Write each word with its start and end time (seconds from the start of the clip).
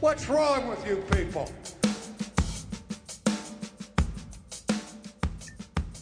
What's 0.00 0.28
wrong 0.28 0.68
with 0.68 0.86
you 0.86 0.96
people? 1.12 1.50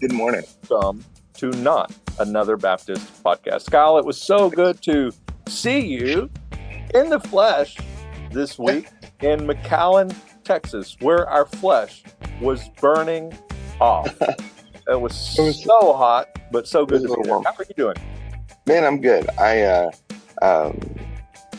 Good 0.00 0.10
morning. 0.12 0.42
Welcome 0.68 1.04
to 1.34 1.50
Not 1.52 1.92
Another 2.18 2.56
Baptist 2.56 3.22
Podcast. 3.22 3.70
Kyle, 3.70 3.96
it 3.96 4.04
was 4.04 4.20
so 4.20 4.50
good 4.50 4.82
to 4.82 5.12
see 5.46 5.78
you 5.78 6.28
in 6.92 7.08
the 7.08 7.20
flesh 7.20 7.76
this 8.32 8.58
week 8.58 8.88
in 9.20 9.46
McAllen, 9.46 10.12
Texas, 10.42 10.96
where 10.98 11.28
our 11.30 11.46
flesh 11.46 12.02
was 12.40 12.68
burning 12.80 13.32
off. 13.80 14.12
It 14.88 15.00
was, 15.00 15.38
It 15.38 15.42
was- 15.42 15.62
so 15.62 15.92
hot, 15.92 16.36
but 16.50 16.66
so 16.66 16.84
good 16.84 17.02
to 17.06 17.12
a 17.12 17.16
be 17.16 17.22
there. 17.22 17.32
warm. 17.32 17.44
How 17.44 17.52
are 17.52 17.64
you 17.68 17.74
doing? 17.76 17.96
Man, 18.66 18.82
I'm 18.84 19.00
good. 19.00 19.30
I 19.38 19.62
uh, 19.62 19.90
um, 20.42 20.78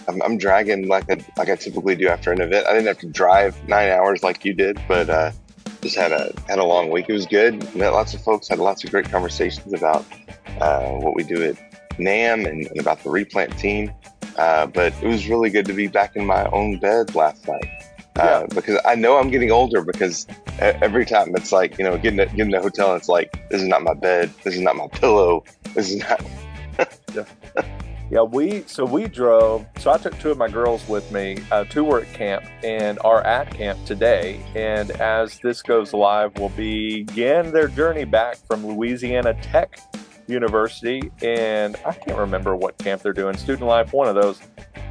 I'm, 0.07 0.21
I'm 0.21 0.37
dragging 0.37 0.87
like 0.87 1.09
I 1.09 1.23
like 1.37 1.49
I 1.49 1.55
typically 1.55 1.95
do 1.95 2.07
after 2.07 2.31
an 2.31 2.41
event. 2.41 2.67
I 2.67 2.73
didn't 2.73 2.87
have 2.87 2.99
to 2.99 3.07
drive 3.07 3.55
nine 3.67 3.89
hours 3.89 4.23
like 4.23 4.45
you 4.45 4.53
did, 4.53 4.79
but 4.87 5.09
uh, 5.09 5.31
just 5.81 5.95
had 5.95 6.11
a 6.11 6.33
had 6.47 6.59
a 6.59 6.63
long 6.63 6.89
week. 6.91 7.05
It 7.09 7.13
was 7.13 7.25
good. 7.25 7.75
Met 7.75 7.93
lots 7.93 8.13
of 8.13 8.21
folks. 8.21 8.47
Had 8.47 8.59
lots 8.59 8.83
of 8.83 8.91
great 8.91 9.09
conversations 9.09 9.73
about 9.73 10.05
uh, 10.59 10.89
what 10.91 11.15
we 11.15 11.23
do 11.23 11.43
at 11.43 11.99
NAM 11.99 12.45
and, 12.45 12.65
and 12.67 12.79
about 12.79 13.03
the 13.03 13.09
replant 13.09 13.57
team. 13.57 13.91
Uh, 14.37 14.67
but 14.67 14.93
it 15.01 15.07
was 15.07 15.27
really 15.27 15.49
good 15.49 15.65
to 15.65 15.73
be 15.73 15.87
back 15.87 16.15
in 16.15 16.25
my 16.25 16.45
own 16.47 16.79
bed 16.79 17.15
last 17.15 17.47
night. 17.47 17.69
Uh, 18.17 18.47
because 18.47 18.79
I 18.85 18.95
know 18.95 19.17
I'm 19.17 19.29
getting 19.29 19.51
older 19.51 19.81
because 19.81 20.25
every 20.59 21.05
time 21.05 21.35
it's 21.35 21.51
like, 21.51 21.77
you 21.77 21.83
know, 21.83 21.97
getting 21.97 22.19
a, 22.19 22.25
getting 22.27 22.53
a 22.53 22.61
hotel 22.61 22.91
and 22.91 22.99
it's 22.99 23.09
like, 23.09 23.49
this 23.49 23.61
is 23.61 23.67
not 23.67 23.83
my 23.83 23.93
bed. 23.93 24.31
This 24.43 24.55
is 24.55 24.61
not 24.61 24.77
my 24.77 24.87
pillow. 24.87 25.43
This 25.73 25.91
is 25.91 25.97
not 25.97 26.21
Yeah, 27.13 27.25
we 28.09 28.63
so 28.67 28.85
we 28.85 29.07
drove. 29.07 29.65
So 29.79 29.91
I 29.91 29.97
took 29.97 30.17
two 30.19 30.31
of 30.31 30.37
my 30.37 30.47
girls 30.47 30.87
with 30.87 31.11
me. 31.11 31.37
Uh, 31.51 31.63
two 31.65 31.83
were 31.83 32.01
at 32.01 32.13
camp 32.13 32.45
and 32.63 32.99
are 32.99 33.23
at 33.23 33.53
camp 33.53 33.83
today. 33.85 34.39
And 34.55 34.91
as 34.91 35.39
this 35.39 35.61
goes 35.61 35.93
live, 35.93 36.37
will 36.37 36.49
begin 36.49 37.51
their 37.51 37.67
journey 37.67 38.05
back 38.05 38.37
from 38.47 38.65
Louisiana 38.65 39.33
Tech 39.41 39.79
University. 40.27 41.11
And 41.21 41.75
I 41.85 41.93
can't 41.93 42.17
remember 42.17 42.55
what 42.55 42.77
camp 42.77 43.01
they're 43.01 43.13
doing. 43.13 43.37
Student 43.37 43.67
Life, 43.67 43.93
one 43.93 44.07
of 44.07 44.15
those. 44.15 44.39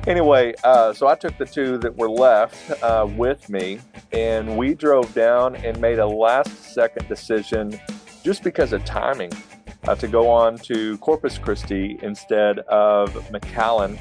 Anyway, 0.07 0.53
uh, 0.65 0.93
so 0.93 1.07
I 1.07 1.15
took 1.15 1.39
the 1.39 1.47
two 1.47 1.79
that 1.79 1.97
were 1.97 2.11
left 2.11 2.83
uh, 2.83 3.09
with 3.17 3.49
me, 3.49 3.81
and 4.13 4.55
we 4.59 4.75
drove 4.75 5.15
down 5.15 5.57
and 5.57 5.81
made 5.81 5.99
a 5.99 6.07
last-second 6.07 7.09
decision, 7.09 7.81
just 8.23 8.43
because 8.43 8.75
of 8.75 8.85
timing 8.85 9.33
uh, 9.87 9.95
to 9.97 10.09
go 10.09 10.29
on 10.31 10.57
to 10.59 10.99
Corpus 10.99 11.39
Christi 11.39 11.99
instead 12.03 12.61
of 12.61 13.13
McAllen. 13.31 13.99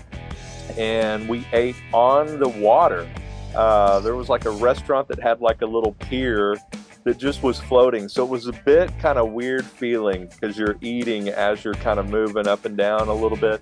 And 0.77 1.27
we 1.27 1.45
ate 1.53 1.75
on 1.93 2.39
the 2.39 2.47
water. 2.49 3.09
Uh, 3.55 3.99
there 3.99 4.15
was 4.15 4.29
like 4.29 4.45
a 4.45 4.51
restaurant 4.51 5.07
that 5.09 5.19
had 5.19 5.41
like 5.41 5.61
a 5.61 5.65
little 5.65 5.93
pier 5.93 6.57
that 7.03 7.17
just 7.17 7.43
was 7.43 7.59
floating. 7.59 8.07
So 8.07 8.23
it 8.23 8.29
was 8.29 8.47
a 8.47 8.53
bit 8.53 8.97
kind 8.99 9.17
of 9.17 9.31
weird 9.31 9.65
feeling 9.65 10.27
because 10.27 10.57
you're 10.57 10.77
eating 10.81 11.29
as 11.29 11.63
you're 11.63 11.73
kind 11.75 11.99
of 11.99 12.09
moving 12.09 12.47
up 12.47 12.65
and 12.65 12.77
down 12.77 13.07
a 13.09 13.13
little 13.13 13.37
bit. 13.37 13.61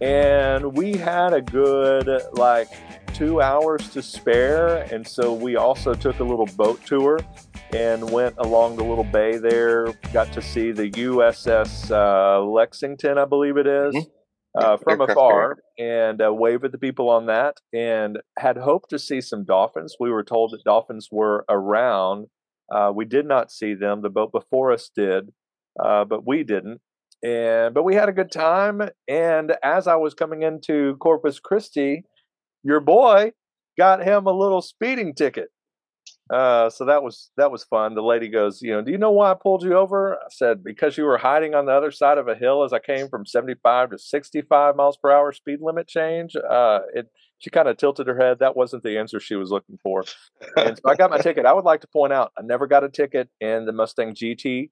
And 0.00 0.76
we 0.76 0.96
had 0.96 1.32
a 1.32 1.40
good 1.40 2.22
like 2.32 2.68
two 3.14 3.40
hours 3.40 3.88
to 3.90 4.02
spare. 4.02 4.82
And 4.92 5.06
so 5.06 5.32
we 5.32 5.56
also 5.56 5.94
took 5.94 6.18
a 6.18 6.24
little 6.24 6.46
boat 6.46 6.84
tour 6.84 7.20
and 7.72 8.10
went 8.10 8.34
along 8.38 8.76
the 8.76 8.84
little 8.84 9.04
bay 9.04 9.36
there. 9.38 9.86
Got 10.12 10.32
to 10.32 10.42
see 10.42 10.72
the 10.72 10.90
USS 10.90 11.90
uh, 11.90 12.40
Lexington, 12.44 13.18
I 13.18 13.24
believe 13.24 13.56
it 13.56 13.66
is, 13.66 13.94
Mhm. 13.94 14.06
uh, 14.58 14.76
from 14.78 15.00
afar, 15.00 15.56
and 15.78 16.22
uh, 16.22 16.32
wave 16.32 16.64
at 16.64 16.72
the 16.72 16.78
people 16.78 17.10
on 17.10 17.26
that. 17.26 17.56
And 17.72 18.18
had 18.38 18.56
hoped 18.58 18.90
to 18.90 18.98
see 18.98 19.20
some 19.20 19.44
dolphins. 19.44 19.96
We 20.00 20.10
were 20.10 20.24
told 20.24 20.52
that 20.52 20.64
dolphins 20.64 21.08
were 21.10 21.44
around. 21.48 22.28
Uh, 22.72 22.92
we 22.94 23.04
did 23.04 23.26
not 23.26 23.50
see 23.52 23.74
them. 23.74 24.02
The 24.02 24.10
boat 24.10 24.32
before 24.32 24.72
us 24.72 24.90
did, 24.94 25.30
uh, 25.82 26.04
but 26.04 26.26
we 26.26 26.42
didn't. 26.44 26.80
And 27.22 27.74
but 27.74 27.82
we 27.84 27.94
had 27.94 28.08
a 28.08 28.12
good 28.12 28.30
time. 28.30 28.82
And 29.08 29.54
as 29.62 29.86
I 29.86 29.96
was 29.96 30.14
coming 30.14 30.42
into 30.42 30.96
Corpus 30.96 31.40
Christi, 31.40 32.04
your 32.62 32.80
boy 32.80 33.32
got 33.78 34.04
him 34.04 34.26
a 34.26 34.32
little 34.32 34.62
speeding 34.62 35.14
ticket. 35.14 35.48
Uh, 36.28 36.68
so 36.68 36.84
that 36.84 37.04
was 37.04 37.30
that 37.36 37.52
was 37.52 37.62
fun. 37.62 37.94
The 37.94 38.02
lady 38.02 38.28
goes, 38.28 38.60
you 38.60 38.72
know, 38.72 38.82
do 38.82 38.90
you 38.90 38.98
know 38.98 39.12
why 39.12 39.30
I 39.30 39.34
pulled 39.34 39.62
you 39.62 39.74
over? 39.74 40.16
I 40.16 40.26
said 40.30 40.64
because 40.64 40.98
you 40.98 41.04
were 41.04 41.18
hiding 41.18 41.54
on 41.54 41.66
the 41.66 41.72
other 41.72 41.92
side 41.92 42.18
of 42.18 42.26
a 42.26 42.34
hill 42.34 42.64
as 42.64 42.72
I 42.72 42.80
came 42.80 43.08
from 43.08 43.24
75 43.24 43.90
to 43.90 43.98
65 43.98 44.74
miles 44.74 44.96
per 44.96 45.12
hour 45.12 45.32
speed 45.32 45.60
limit 45.62 45.86
change. 45.86 46.34
Uh, 46.34 46.80
it 46.94 47.10
she 47.38 47.50
kind 47.50 47.68
of 47.68 47.76
tilted 47.76 48.08
her 48.08 48.18
head. 48.18 48.40
That 48.40 48.56
wasn't 48.56 48.82
the 48.82 48.98
answer 48.98 49.20
she 49.20 49.36
was 49.36 49.50
looking 49.50 49.78
for. 49.82 50.04
And 50.56 50.76
so 50.76 50.82
I 50.90 50.96
got 50.96 51.10
my 51.10 51.18
ticket. 51.18 51.46
I 51.46 51.52
would 51.52 51.64
like 51.64 51.82
to 51.82 51.88
point 51.88 52.12
out 52.12 52.32
I 52.36 52.42
never 52.42 52.66
got 52.66 52.82
a 52.82 52.88
ticket 52.88 53.28
in 53.40 53.66
the 53.66 53.72
Mustang 53.72 54.14
GT, 54.14 54.70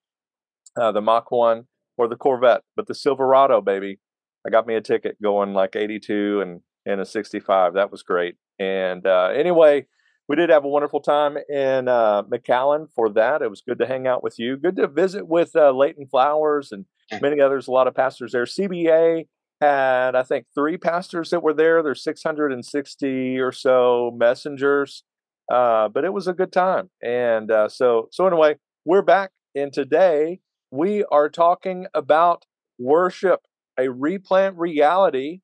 uh, 0.80 0.90
the 0.90 1.02
Mach 1.02 1.30
One, 1.30 1.66
or 1.96 2.08
the 2.08 2.16
Corvette, 2.16 2.62
but 2.74 2.86
the 2.86 2.94
Silverado, 2.94 3.60
baby. 3.60 4.00
I 4.46 4.50
got 4.50 4.66
me 4.66 4.74
a 4.74 4.80
ticket 4.80 5.20
going 5.22 5.54
like 5.54 5.76
82 5.76 6.40
and 6.40 6.60
and 6.84 7.00
a 7.00 7.04
65. 7.04 7.74
That 7.74 7.92
was 7.92 8.02
great. 8.02 8.36
And 8.58 9.06
uh, 9.06 9.30
anyway, 9.34 9.86
we 10.28 10.36
did 10.36 10.50
have 10.50 10.64
a 10.64 10.68
wonderful 10.68 11.00
time 11.00 11.36
in 11.48 11.88
uh, 11.88 12.22
McAllen 12.22 12.88
for 12.94 13.10
that. 13.10 13.42
It 13.42 13.50
was 13.50 13.60
good 13.60 13.78
to 13.78 13.86
hang 13.86 14.06
out 14.06 14.22
with 14.22 14.38
you. 14.38 14.56
Good 14.56 14.76
to 14.76 14.88
visit 14.88 15.28
with 15.28 15.54
uh, 15.54 15.72
Leighton 15.72 16.06
Flowers 16.06 16.72
and 16.72 16.86
many 17.20 17.40
others. 17.40 17.68
A 17.68 17.70
lot 17.70 17.86
of 17.86 17.94
pastors 17.94 18.32
there. 18.32 18.44
CBA 18.44 19.26
had, 19.60 20.14
I 20.14 20.22
think, 20.22 20.46
three 20.54 20.78
pastors 20.78 21.30
that 21.30 21.42
were 21.42 21.52
there. 21.52 21.82
There's 21.82 22.02
660 22.02 23.38
or 23.38 23.52
so 23.52 24.12
messengers, 24.16 25.04
uh, 25.52 25.88
but 25.88 26.04
it 26.04 26.12
was 26.12 26.26
a 26.26 26.32
good 26.32 26.52
time. 26.52 26.90
And 27.02 27.50
uh, 27.50 27.68
so, 27.68 28.08
so 28.10 28.26
anyway, 28.26 28.56
we're 28.84 29.02
back, 29.02 29.30
and 29.54 29.72
today 29.72 30.40
we 30.70 31.04
are 31.12 31.28
talking 31.28 31.86
about 31.94 32.44
worship, 32.78 33.40
a 33.78 33.90
replant 33.90 34.56
reality 34.56 35.40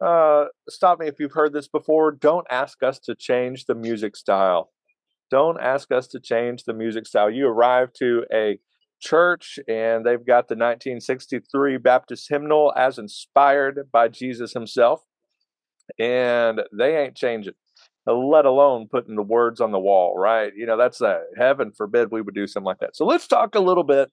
uh, 0.00 0.46
stop 0.68 1.00
me 1.00 1.06
if 1.06 1.18
you've 1.18 1.32
heard 1.32 1.52
this 1.52 1.68
before. 1.68 2.12
Don't 2.12 2.46
ask 2.50 2.82
us 2.82 2.98
to 3.00 3.14
change 3.14 3.66
the 3.66 3.74
music 3.74 4.16
style. 4.16 4.70
Don't 5.30 5.60
ask 5.60 5.92
us 5.92 6.08
to 6.08 6.20
change 6.20 6.64
the 6.64 6.72
music 6.72 7.06
style. 7.06 7.30
You 7.30 7.46
arrive 7.46 7.92
to 7.94 8.24
a 8.32 8.58
church 9.00 9.58
and 9.68 10.04
they've 10.04 10.24
got 10.24 10.48
the 10.48 10.54
1963 10.54 11.78
Baptist 11.78 12.28
hymnal 12.28 12.72
as 12.76 12.98
inspired 12.98 13.88
by 13.92 14.08
Jesus 14.08 14.52
himself, 14.52 15.02
and 15.98 16.60
they 16.76 16.96
ain't 16.96 17.16
changing, 17.16 17.54
let 18.06 18.44
alone 18.44 18.88
putting 18.90 19.16
the 19.16 19.22
words 19.22 19.60
on 19.60 19.72
the 19.72 19.78
wall, 19.78 20.14
right? 20.16 20.52
You 20.54 20.66
know, 20.66 20.76
that's 20.76 21.00
a 21.00 21.22
heaven 21.38 21.72
forbid 21.72 22.10
we 22.10 22.22
would 22.22 22.34
do 22.34 22.46
something 22.46 22.66
like 22.66 22.80
that. 22.80 22.96
So 22.96 23.04
let's 23.04 23.26
talk 23.26 23.54
a 23.54 23.60
little 23.60 23.84
bit 23.84 24.10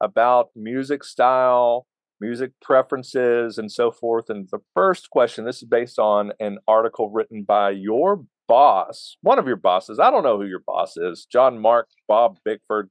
about 0.00 0.50
music 0.56 1.04
style, 1.04 1.86
music 2.22 2.52
preferences, 2.62 3.58
and 3.58 3.70
so 3.70 3.90
forth. 3.90 4.30
And 4.30 4.48
the 4.50 4.60
first 4.74 5.10
question 5.10 5.44
this 5.44 5.56
is 5.56 5.68
based 5.68 5.98
on 5.98 6.32
an 6.40 6.58
article 6.68 7.10
written 7.10 7.42
by 7.42 7.70
your 7.70 8.24
boss, 8.48 9.16
one 9.22 9.38
of 9.38 9.46
your 9.46 9.56
bosses. 9.56 9.98
I 9.98 10.10
don't 10.10 10.22
know 10.22 10.38
who 10.38 10.46
your 10.46 10.62
boss 10.66 10.96
is 10.96 11.26
John 11.30 11.58
Mark, 11.58 11.88
Bob 12.06 12.38
Bickford, 12.44 12.90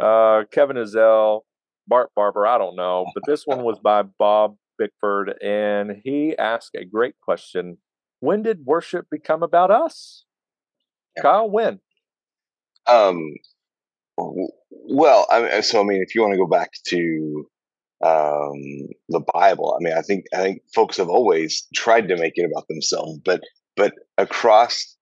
uh, 0.00 0.44
Kevin 0.52 0.76
Ezell, 0.76 1.40
Bart 1.88 2.10
Barber. 2.14 2.46
I 2.46 2.56
don't 2.56 2.76
know. 2.76 3.06
But 3.12 3.24
this 3.26 3.42
one 3.44 3.64
was 3.64 3.78
by 3.80 4.02
Bob 4.02 4.56
Bickford, 4.78 5.34
and 5.42 6.00
he 6.04 6.36
asked 6.38 6.76
a 6.76 6.84
great 6.84 7.14
question 7.20 7.78
When 8.20 8.42
did 8.42 8.64
worship 8.64 9.06
become 9.10 9.42
about 9.42 9.70
us? 9.70 10.24
Yeah. 11.16 11.22
Kyle, 11.22 11.50
when? 11.50 11.80
Um, 12.86 13.34
well, 14.70 15.26
I 15.30 15.42
mean, 15.42 15.62
so 15.62 15.80
I 15.80 15.84
mean, 15.84 16.02
if 16.02 16.14
you 16.14 16.22
want 16.22 16.34
to 16.34 16.38
go 16.38 16.46
back 16.46 16.70
to 16.88 17.46
um, 18.04 18.52
the 19.08 19.24
Bible, 19.32 19.76
I 19.78 19.82
mean, 19.82 19.94
I 19.96 20.02
think 20.02 20.26
I 20.34 20.38
think 20.38 20.62
folks 20.74 20.96
have 20.98 21.08
always 21.08 21.66
tried 21.74 22.08
to 22.08 22.16
make 22.16 22.34
it 22.36 22.48
about 22.50 22.68
themselves, 22.68 23.18
but 23.24 23.40
but 23.76 23.92
across 24.18 24.96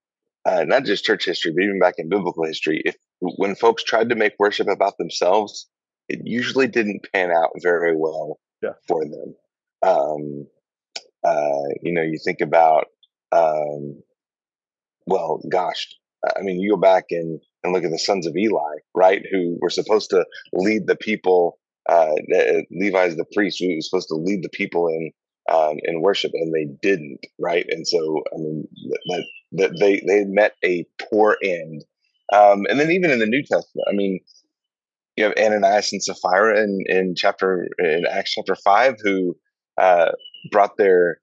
uh, 0.47 0.65
not 0.65 0.84
just 0.84 1.04
church 1.04 1.24
history, 1.24 1.53
but 1.54 1.65
even 1.65 1.78
back 1.80 1.95
in 1.98 2.09
biblical 2.09 2.45
history, 2.45 2.83
if 2.84 2.97
when 3.21 3.54
folks 3.54 3.83
tried 3.83 4.10
to 4.10 4.15
make 4.15 4.34
worship 4.39 4.69
about 4.69 4.98
themselves, 4.98 5.69
it 6.09 6.21
usually 6.24 6.66
didn't 6.66 7.07
pan 7.13 7.30
out 7.30 7.51
very 7.63 7.97
well 7.97 8.39
Yeah. 8.63 8.72
for 8.86 9.04
them. 9.04 9.34
Um, 9.83 10.47
uh, 11.24 11.69
you 11.83 11.92
know, 11.92 12.03
you 12.03 12.19
think 12.22 12.41
about, 12.42 12.86
um, 13.33 14.03
well, 15.07 15.41
gosh, 15.48 15.89
I 16.36 16.42
mean, 16.42 16.60
you 16.60 16.72
go 16.72 16.77
back 16.77 17.04
and, 17.10 17.41
and 17.63 17.72
look 17.72 17.84
at 17.84 17.91
the 17.91 17.98
sons 17.98 18.27
of 18.27 18.36
Eli, 18.36 18.77
right? 18.95 19.22
Who 19.30 19.57
were 19.60 19.71
supposed 19.71 20.10
to 20.10 20.27
lead 20.53 20.86
the 20.86 20.97
people. 20.97 21.59
Uh, 21.89 22.15
the- 22.28 22.65
Levi 22.71 23.04
is 23.07 23.16
the 23.16 23.27
priest 23.34 23.59
who 23.60 23.75
was 23.77 23.89
supposed 23.89 24.09
to 24.09 24.15
lead 24.16 24.42
the 24.42 24.48
people 24.51 24.89
in 24.89 25.10
um, 25.53 25.77
in 25.84 26.01
worship, 26.01 26.33
and 26.34 26.53
they 26.54 26.66
didn't, 26.83 27.21
right? 27.39 27.66
And 27.69 27.86
so, 27.86 28.22
I 28.34 28.39
mean, 28.39 28.66
that, 29.09 29.25
that 29.53 29.71
they 29.81 30.01
they 30.07 30.25
met 30.25 30.54
a 30.65 30.86
poor 31.10 31.36
end. 31.42 31.84
Um, 32.33 32.66
and 32.71 32.81
then 32.81 32.91
even 32.91 33.10
in 33.10 33.19
the 33.19 33.27
New 33.27 33.42
Testament, 33.42 33.86
I 33.89 33.92
mean, 33.92 34.21
you 35.16 35.25
have 35.25 35.34
Ananias 35.39 35.92
and 35.92 36.03
Sapphira 36.03 36.63
in, 36.63 36.84
in 36.89 37.15
chapter 37.16 37.69
in 37.78 38.04
Acts 38.10 38.33
chapter 38.33 38.57
five, 38.57 38.97
who 39.03 39.36
uh, 39.81 40.10
brought 40.51 40.77
their 40.77 41.19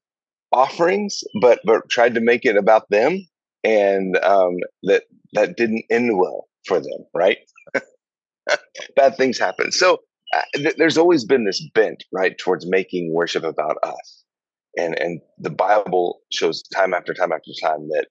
offerings, 0.51 1.23
but 1.41 1.59
but 1.65 1.89
tried 1.89 2.15
to 2.15 2.21
make 2.21 2.45
it 2.45 2.57
about 2.57 2.89
them. 2.89 3.19
and 3.63 4.17
um, 4.23 4.57
that 4.83 5.03
that 5.33 5.57
didn't 5.57 5.85
end 5.91 6.17
well 6.19 6.47
for 6.65 6.79
them, 6.79 7.05
right? 7.15 7.39
Bad 8.95 9.17
things 9.17 9.37
happen. 9.39 9.71
So 9.71 9.99
th- 10.55 10.75
there's 10.77 10.97
always 10.97 11.25
been 11.25 11.45
this 11.45 11.65
bent, 11.73 12.03
right, 12.11 12.37
towards 12.37 12.67
making 12.67 13.13
worship 13.13 13.43
about 13.43 13.77
us, 13.83 14.23
and 14.77 14.97
and 14.99 15.21
the 15.37 15.49
Bible 15.49 16.19
shows 16.31 16.63
time 16.73 16.93
after 16.93 17.13
time 17.13 17.31
after 17.31 17.51
time 17.61 17.87
that 17.89 18.07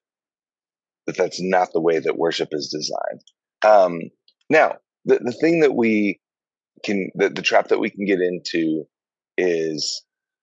that 1.06 1.17
that's 1.17 1.40
not 1.40 1.72
the 1.72 1.81
way 1.81 1.99
that 1.99 2.19
worship 2.19 2.49
is 2.52 2.69
designed. 2.69 3.22
Um, 3.64 4.11
now, 4.49 4.76
the 5.05 5.19
the 5.19 5.32
thing 5.32 5.61
that 5.61 5.75
we 5.75 6.20
can 6.84 7.11
the, 7.14 7.28
the 7.28 7.43
trap 7.43 7.69
that 7.69 7.81
we 7.81 7.90
can 7.90 8.05
get 8.05 8.20
into 8.20 8.84
is 9.38 10.02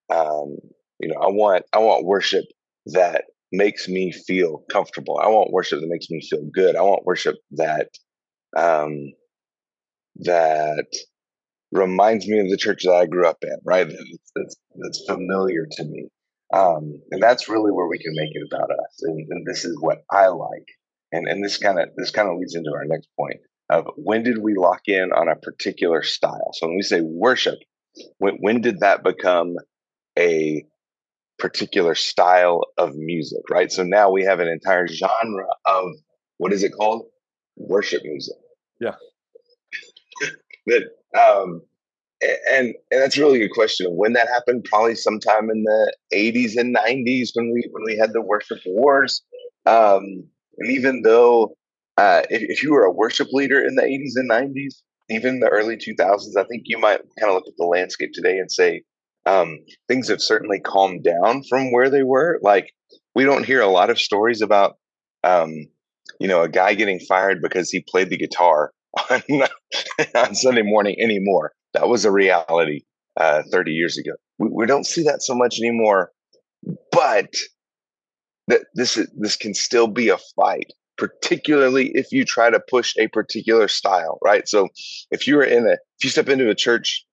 um, 0.09 0.57
you 0.99 1.07
know 1.07 1.19
i 1.21 1.27
want 1.27 1.65
i 1.73 1.79
want 1.79 2.05
worship 2.05 2.45
that 2.87 3.25
makes 3.51 3.87
me 3.87 4.11
feel 4.11 4.63
comfortable. 4.71 5.19
I 5.19 5.27
want 5.27 5.51
worship 5.51 5.79
that 5.79 5.89
makes 5.89 6.09
me 6.09 6.21
feel 6.21 6.43
good. 6.53 6.75
I 6.75 6.81
want 6.81 7.05
worship 7.05 7.35
that 7.51 7.89
um, 8.55 9.13
that 10.17 10.87
reminds 11.71 12.27
me 12.27 12.39
of 12.39 12.49
the 12.49 12.57
church 12.57 12.83
that 12.83 12.93
i 12.93 13.05
grew 13.05 13.27
up 13.27 13.37
in 13.41 13.57
right 13.65 13.87
that's, 14.35 14.55
that's 14.75 15.03
familiar 15.07 15.67
to 15.69 15.83
me 15.83 16.07
um, 16.53 17.01
and 17.11 17.21
that's 17.21 17.49
really 17.49 17.71
where 17.71 17.87
we 17.87 17.99
can 17.99 18.13
make 18.15 18.29
it 18.31 18.47
about 18.49 18.69
us 18.71 19.01
and, 19.01 19.27
and 19.29 19.45
this 19.45 19.65
is 19.65 19.75
what 19.81 19.99
i 20.11 20.27
like 20.27 20.67
and 21.11 21.27
and 21.27 21.43
this 21.43 21.57
kind 21.57 21.79
of 21.79 21.89
this 21.97 22.11
kind 22.11 22.29
of 22.29 22.37
leads 22.37 22.55
into 22.55 22.71
our 22.73 22.85
next 22.85 23.09
point 23.17 23.37
of 23.69 23.85
when 23.97 24.23
did 24.23 24.37
we 24.37 24.55
lock 24.55 24.81
in 24.87 25.11
on 25.11 25.27
a 25.27 25.35
particular 25.35 26.03
style 26.03 26.51
so 26.53 26.67
when 26.67 26.77
we 26.77 26.83
say 26.83 27.01
worship 27.01 27.59
when, 28.19 28.35
when 28.35 28.61
did 28.61 28.79
that 28.79 29.03
become 29.03 29.55
a 30.17 30.65
particular 31.37 31.95
style 31.95 32.61
of 32.77 32.95
music, 32.95 33.49
right? 33.49 33.71
So 33.71 33.83
now 33.83 34.11
we 34.11 34.23
have 34.23 34.39
an 34.39 34.47
entire 34.47 34.87
genre 34.87 35.47
of 35.65 35.91
what 36.37 36.53
is 36.53 36.63
it 36.63 36.71
called? 36.71 37.05
Worship 37.55 38.01
music. 38.03 38.35
Yeah. 38.79 38.95
that 40.67 40.89
um 41.17 41.61
and 42.21 42.73
and 42.91 43.01
that's 43.01 43.17
a 43.17 43.21
really 43.21 43.39
good 43.39 43.53
question. 43.53 43.87
When 43.91 44.13
that 44.13 44.27
happened, 44.27 44.65
probably 44.65 44.95
sometime 44.95 45.49
in 45.49 45.63
the 45.63 45.93
80s 46.13 46.57
and 46.57 46.75
90s 46.75 47.29
when 47.33 47.51
we 47.53 47.67
when 47.71 47.83
we 47.85 47.97
had 47.97 48.13
the 48.13 48.21
worship 48.21 48.59
wars. 48.65 49.21
Um, 49.65 50.23
and 50.57 50.71
even 50.71 51.01
though 51.03 51.55
uh, 51.97 52.21
if, 52.29 52.41
if 52.43 52.63
you 52.63 52.71
were 52.71 52.85
a 52.85 52.91
worship 52.91 53.27
leader 53.31 53.59
in 53.63 53.75
the 53.75 53.83
80s 53.83 54.13
and 54.15 54.29
90s, 54.29 54.75
even 55.09 55.39
the 55.39 55.49
early 55.49 55.77
2000s, 55.77 56.37
I 56.37 56.43
think 56.45 56.63
you 56.65 56.77
might 56.77 57.01
kind 57.19 57.29
of 57.29 57.35
look 57.35 57.47
at 57.47 57.53
the 57.57 57.65
landscape 57.65 58.11
today 58.13 58.37
and 58.37 58.51
say, 58.51 58.83
um, 59.25 59.57
things 59.87 60.07
have 60.07 60.21
certainly 60.21 60.59
calmed 60.59 61.03
down 61.03 61.43
from 61.49 61.71
where 61.71 61.89
they 61.89 62.03
were. 62.03 62.39
Like 62.41 62.71
we 63.13 63.25
don't 63.25 63.45
hear 63.45 63.61
a 63.61 63.67
lot 63.67 63.89
of 63.89 63.99
stories 63.99 64.41
about, 64.41 64.75
um, 65.23 65.51
you 66.19 66.27
know, 66.27 66.41
a 66.41 66.49
guy 66.49 66.73
getting 66.73 66.99
fired 66.99 67.41
because 67.41 67.69
he 67.69 67.83
played 67.87 68.09
the 68.09 68.17
guitar 68.17 68.71
on, 69.09 69.47
on 70.15 70.35
Sunday 70.35 70.63
morning 70.63 70.95
anymore. 70.99 71.53
That 71.73 71.87
was 71.87 72.05
a 72.05 72.11
reality 72.11 72.81
uh, 73.17 73.43
30 73.51 73.71
years 73.71 73.97
ago. 73.97 74.11
We, 74.39 74.49
we 74.51 74.65
don't 74.65 74.85
see 74.85 75.03
that 75.03 75.21
so 75.21 75.35
much 75.35 75.59
anymore, 75.59 76.11
but 76.91 77.33
this 78.75 78.97
is, 78.97 79.11
this 79.17 79.35
can 79.35 79.53
still 79.53 79.87
be 79.87 80.09
a 80.09 80.17
fight 80.35 80.71
particularly 80.97 81.91
if 81.93 82.11
you 82.11 82.25
try 82.25 82.49
to 82.49 82.59
push 82.59 82.93
a 82.97 83.07
particular 83.09 83.67
style, 83.67 84.17
right? 84.23 84.47
So 84.47 84.67
if 85.11 85.27
you're 85.27 85.43
in 85.43 85.67
a, 85.67 85.73
if 85.73 86.03
you 86.03 86.09
step 86.09 86.27
into 86.27 86.49
a 86.49 86.55
church 86.55 87.05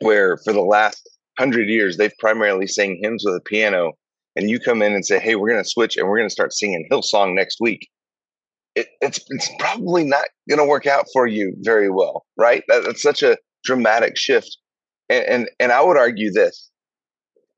where 0.00 0.36
for 0.38 0.52
the 0.52 0.62
last 0.62 1.08
hundred 1.38 1.68
years 1.68 1.96
they've 1.96 2.16
primarily 2.18 2.66
sang 2.66 2.98
hymns 3.00 3.22
with 3.24 3.36
a 3.36 3.40
piano, 3.40 3.92
and 4.36 4.50
you 4.50 4.58
come 4.58 4.82
in 4.82 4.92
and 4.92 5.06
say, 5.06 5.20
"Hey, 5.20 5.36
we're 5.36 5.48
going 5.48 5.62
to 5.62 5.68
switch 5.68 5.96
and 5.96 6.08
we're 6.08 6.18
going 6.18 6.28
to 6.28 6.32
start 6.32 6.52
singing 6.52 6.88
Hillsong 6.90 7.34
next 7.34 7.58
week," 7.60 7.88
it, 8.74 8.88
it's 9.00 9.20
it's 9.28 9.50
probably 9.58 10.04
not 10.04 10.26
going 10.48 10.58
to 10.58 10.64
work 10.64 10.86
out 10.86 11.06
for 11.12 11.26
you 11.26 11.54
very 11.60 11.90
well, 11.90 12.24
right? 12.36 12.62
That, 12.68 12.84
that's 12.84 13.02
such 13.02 13.22
a 13.22 13.36
dramatic 13.64 14.16
shift, 14.16 14.56
and 15.08 15.24
and, 15.24 15.50
and 15.60 15.72
I 15.72 15.82
would 15.82 15.96
argue 15.96 16.32
this: 16.32 16.70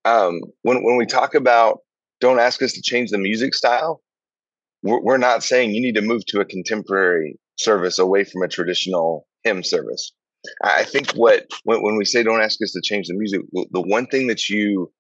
um, 0.05 0.41
when 0.63 0.83
when 0.85 0.97
we 0.97 1.07
talk 1.07 1.35
about 1.35 1.79
don't 2.21 2.39
ask 2.39 2.63
us 2.63 2.73
to 2.73 2.83
change 2.83 3.11
the 3.11 3.19
music 3.19 3.55
style, 3.55 4.03
we're, 4.83 5.01
we're 5.01 5.19
not 5.19 5.43
saying 5.43 5.75
you 5.75 5.83
need 5.83 5.95
to 5.97 6.03
move 6.03 6.25
to 6.27 6.41
a 6.41 6.45
contemporary 6.45 7.39
service 7.59 7.99
away 7.99 8.25
from 8.25 8.43
a 8.43 8.49
traditional 8.49 9.27
hymn 9.45 9.63
service. 9.63 10.13
I 10.63 10.85
think 10.85 11.13
what 11.13 11.47
when, 11.65 11.83
when 11.83 11.97
we 11.97 12.05
say 12.05 12.23
don't 12.23 12.43
ask 12.43 12.61
us 12.63 12.73
to 12.73 12.81
change 12.83 13.09
the 13.09 13.15
music, 13.15 13.41
the 13.53 13.81
one 13.81 14.07
thing 14.07 14.27
that 14.29 14.49
you 14.49 14.93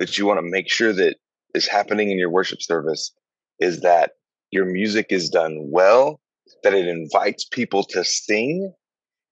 that 0.00 0.16
you 0.16 0.26
want 0.26 0.38
to 0.38 0.50
make 0.50 0.70
sure 0.70 0.92
that 0.92 1.16
is 1.54 1.66
happening 1.66 2.10
in 2.10 2.18
your 2.18 2.30
worship 2.30 2.62
service 2.62 3.12
is 3.60 3.80
that 3.80 4.12
your 4.50 4.64
music 4.64 5.06
is 5.10 5.28
done 5.28 5.58
well, 5.70 6.20
that 6.62 6.74
it 6.74 6.88
invites 6.88 7.44
people 7.44 7.84
to 7.84 8.04
sing, 8.04 8.72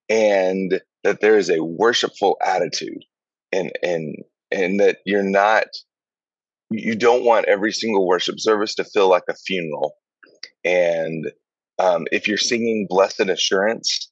and 0.08 0.80
that 1.04 1.20
there 1.20 1.38
is 1.38 1.50
a 1.50 1.62
worshipful 1.62 2.36
attitude, 2.44 3.04
and 3.52 3.72
and 3.82 4.16
and 4.52 4.80
that 4.80 4.98
you're 5.04 5.22
not 5.22 5.66
you 6.70 6.94
don't 6.96 7.24
want 7.24 7.46
every 7.46 7.72
single 7.72 8.06
worship 8.06 8.40
service 8.40 8.74
to 8.74 8.84
feel 8.84 9.08
like 9.08 9.22
a 9.28 9.34
funeral. 9.34 9.94
And 10.64 11.30
um, 11.78 12.06
if 12.10 12.26
you're 12.26 12.38
singing 12.38 12.86
Blessed 12.88 13.20
Assurance, 13.20 14.10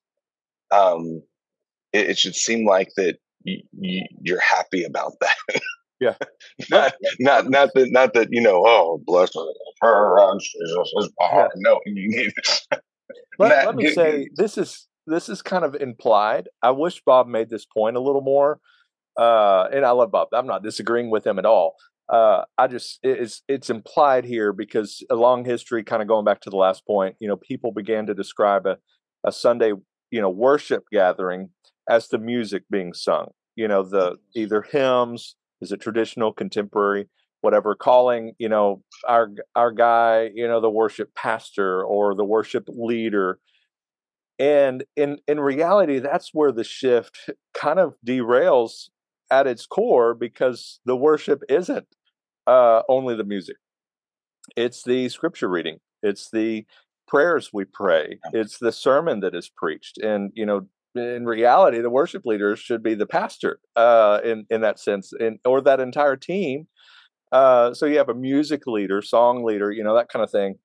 um, 0.70 1.22
it, 1.92 2.10
it 2.10 2.18
should 2.18 2.36
seem 2.36 2.66
like 2.66 2.90
that 2.96 3.16
you, 3.42 4.04
are 4.30 4.40
happy 4.40 4.84
about 4.84 5.12
that. 5.20 5.60
Yeah. 6.04 6.16
not 6.70 6.94
not 7.20 7.50
not 7.50 7.70
that 7.74 7.88
not 7.90 8.14
that 8.14 8.28
you 8.30 8.40
know 8.40 8.62
oh 8.66 9.02
Jesus 10.38 10.92
is 10.98 11.10
yeah. 11.20 11.48
no 11.56 11.80
you 11.86 12.08
need 12.08 12.32
let, 13.38 13.66
let 13.66 13.74
me 13.74 13.90
say 13.92 14.28
this 14.36 14.58
is 14.58 14.86
this 15.06 15.28
is 15.28 15.42
kind 15.42 15.64
of 15.64 15.74
implied 15.74 16.48
I 16.62 16.70
wish 16.70 17.02
Bob 17.04 17.26
made 17.26 17.50
this 17.50 17.64
point 17.66 17.96
a 17.96 18.00
little 18.00 18.22
more 18.22 18.60
uh 19.18 19.68
and 19.72 19.84
I 19.84 19.90
love 19.90 20.10
Bob 20.10 20.28
I'm 20.32 20.46
not 20.46 20.62
disagreeing 20.62 21.10
with 21.10 21.26
him 21.26 21.38
at 21.38 21.46
all 21.46 21.74
uh 22.12 22.42
I 22.58 22.66
just 22.66 22.98
it's 23.02 23.42
it's 23.48 23.70
implied 23.70 24.24
here 24.24 24.52
because 24.52 25.02
a 25.10 25.14
long 25.14 25.44
history 25.44 25.82
kind 25.84 26.02
of 26.02 26.08
going 26.08 26.24
back 26.24 26.40
to 26.42 26.50
the 26.50 26.56
last 26.56 26.86
point 26.86 27.16
you 27.18 27.28
know 27.28 27.36
people 27.36 27.72
began 27.72 28.06
to 28.06 28.14
describe 28.14 28.66
a 28.66 28.76
a 29.26 29.32
Sunday 29.32 29.72
you 30.10 30.20
know 30.20 30.30
worship 30.30 30.84
gathering 30.92 31.50
as 31.88 32.08
the 32.08 32.18
music 32.18 32.64
being 32.70 32.92
sung. 32.92 33.28
You 33.56 33.68
know, 33.68 33.82
the 33.82 34.16
either 34.34 34.62
hymns, 34.62 35.36
is 35.64 35.72
it 35.72 35.80
traditional, 35.80 36.32
contemporary, 36.32 37.08
whatever, 37.40 37.74
calling, 37.74 38.32
you 38.38 38.48
know, 38.48 38.82
our 39.08 39.30
our 39.56 39.72
guy, 39.72 40.30
you 40.34 40.46
know, 40.46 40.60
the 40.60 40.70
worship 40.70 41.14
pastor 41.14 41.82
or 41.82 42.14
the 42.14 42.24
worship 42.24 42.64
leader. 42.68 43.38
And 44.38 44.84
in 44.96 45.18
in 45.26 45.40
reality, 45.40 45.98
that's 45.98 46.30
where 46.32 46.52
the 46.52 46.64
shift 46.64 47.30
kind 47.54 47.78
of 47.78 47.94
derails 48.06 48.88
at 49.30 49.46
its 49.46 49.66
core 49.66 50.14
because 50.14 50.80
the 50.84 50.96
worship 50.96 51.42
isn't 51.48 51.86
uh, 52.46 52.82
only 52.88 53.16
the 53.16 53.24
music. 53.24 53.56
It's 54.56 54.82
the 54.82 55.08
scripture 55.08 55.48
reading. 55.48 55.78
It's 56.02 56.30
the 56.30 56.66
prayers 57.08 57.50
we 57.52 57.64
pray. 57.64 58.18
It's 58.32 58.58
the 58.58 58.72
sermon 58.72 59.20
that 59.20 59.34
is 59.34 59.48
preached. 59.48 59.98
And, 59.98 60.32
you 60.34 60.46
know, 60.46 60.66
in 60.94 61.26
reality, 61.26 61.80
the 61.80 61.90
worship 61.90 62.24
leaders 62.24 62.58
should 62.58 62.82
be 62.82 62.94
the 62.94 63.06
pastor 63.06 63.60
uh, 63.76 64.20
in 64.24 64.46
in 64.50 64.60
that 64.62 64.78
sense, 64.78 65.12
or 65.44 65.60
that 65.60 65.80
entire 65.80 66.16
team. 66.16 66.68
Uh, 67.32 67.74
so 67.74 67.86
you 67.86 67.98
have 67.98 68.08
a 68.08 68.14
music 68.14 68.66
leader, 68.66 69.02
song 69.02 69.44
leader, 69.44 69.70
you 69.72 69.82
know 69.82 69.94
that 69.94 70.08
kind 70.08 70.22
of 70.22 70.30
thing, 70.30 70.56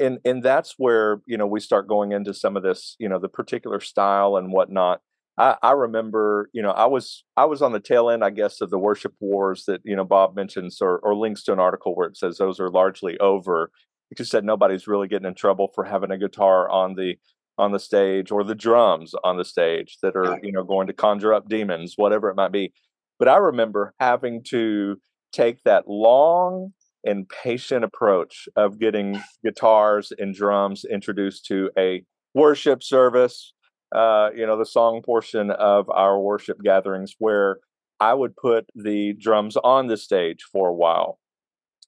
and 0.00 0.18
and 0.24 0.42
that's 0.42 0.74
where 0.78 1.20
you 1.26 1.36
know 1.36 1.46
we 1.46 1.60
start 1.60 1.88
going 1.88 2.12
into 2.12 2.34
some 2.34 2.56
of 2.56 2.62
this, 2.62 2.96
you 2.98 3.08
know, 3.08 3.18
the 3.18 3.28
particular 3.28 3.80
style 3.80 4.36
and 4.36 4.52
whatnot. 4.52 5.00
I, 5.36 5.56
I 5.62 5.72
remember, 5.72 6.48
you 6.52 6.62
know, 6.62 6.70
I 6.70 6.86
was 6.86 7.24
I 7.36 7.44
was 7.44 7.62
on 7.62 7.72
the 7.72 7.80
tail 7.80 8.08
end, 8.10 8.24
I 8.24 8.30
guess, 8.30 8.60
of 8.60 8.70
the 8.70 8.78
worship 8.78 9.14
wars 9.20 9.64
that 9.66 9.80
you 9.84 9.96
know 9.96 10.04
Bob 10.04 10.36
mentions, 10.36 10.80
or 10.80 10.98
or 11.00 11.14
links 11.14 11.44
to 11.44 11.52
an 11.52 11.60
article 11.60 11.94
where 11.94 12.08
it 12.08 12.16
says 12.16 12.38
those 12.38 12.60
are 12.60 12.70
largely 12.70 13.18
over. 13.18 13.70
Because 14.10 14.30
said 14.30 14.44
nobody's 14.44 14.86
really 14.86 15.08
getting 15.08 15.26
in 15.26 15.34
trouble 15.34 15.72
for 15.74 15.82
having 15.82 16.10
a 16.10 16.18
guitar 16.18 16.68
on 16.70 16.94
the 16.94 17.16
on 17.58 17.72
the 17.72 17.78
stage 17.78 18.30
or 18.30 18.42
the 18.42 18.54
drums 18.54 19.14
on 19.22 19.36
the 19.36 19.44
stage 19.44 19.98
that 20.02 20.16
are 20.16 20.38
you 20.42 20.52
know 20.52 20.64
going 20.64 20.86
to 20.86 20.92
conjure 20.92 21.32
up 21.32 21.48
demons 21.48 21.94
whatever 21.96 22.28
it 22.28 22.36
might 22.36 22.52
be. 22.52 22.72
But 23.18 23.28
i 23.28 23.36
remember 23.36 23.94
having 24.00 24.42
to 24.50 24.96
take 25.32 25.62
that 25.64 25.88
long 25.88 26.72
and 27.04 27.28
patient 27.28 27.84
approach 27.84 28.48
of 28.56 28.78
getting 28.78 29.22
guitars 29.44 30.12
and 30.18 30.34
drums 30.34 30.84
introduced 30.90 31.44
to 31.46 31.70
a 31.78 32.02
worship 32.34 32.82
service 32.82 33.52
uh, 33.94 34.30
you 34.34 34.46
know 34.46 34.58
the 34.58 34.66
song 34.66 35.02
portion 35.02 35.50
of 35.50 35.88
our 35.90 36.18
worship 36.18 36.58
gatherings 36.62 37.14
where 37.18 37.58
i 38.00 38.12
would 38.12 38.34
put 38.36 38.66
the 38.74 39.12
drums 39.20 39.56
on 39.58 39.86
the 39.86 39.96
stage 39.96 40.40
for 40.52 40.68
a 40.68 40.74
while. 40.74 41.18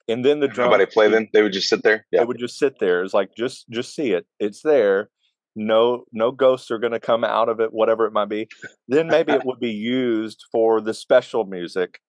And 0.08 0.24
then 0.24 0.38
the 0.38 0.46
drums 0.46 0.70
nobody 0.70 0.86
play 0.86 1.08
them? 1.08 1.26
They 1.32 1.42
would 1.42 1.52
just 1.52 1.68
sit 1.68 1.82
there? 1.82 2.06
Yeah. 2.12 2.20
they 2.20 2.26
would 2.26 2.38
just 2.38 2.58
sit 2.58 2.78
there. 2.78 3.02
It's 3.02 3.12
like 3.12 3.30
just 3.36 3.68
just 3.70 3.92
see 3.92 4.12
it. 4.12 4.24
It's 4.38 4.62
there 4.62 5.10
no 5.56 6.04
no 6.12 6.30
ghosts 6.30 6.70
are 6.70 6.78
going 6.78 6.92
to 6.92 7.00
come 7.00 7.24
out 7.24 7.48
of 7.48 7.60
it 7.60 7.72
whatever 7.72 8.06
it 8.06 8.12
might 8.12 8.28
be. 8.28 8.48
Then 8.86 9.08
maybe 9.08 9.32
it 9.32 9.42
would 9.44 9.58
be 9.58 9.72
used 9.72 10.44
for 10.52 10.80
the 10.80 10.94
special 10.94 11.44
music 11.44 12.00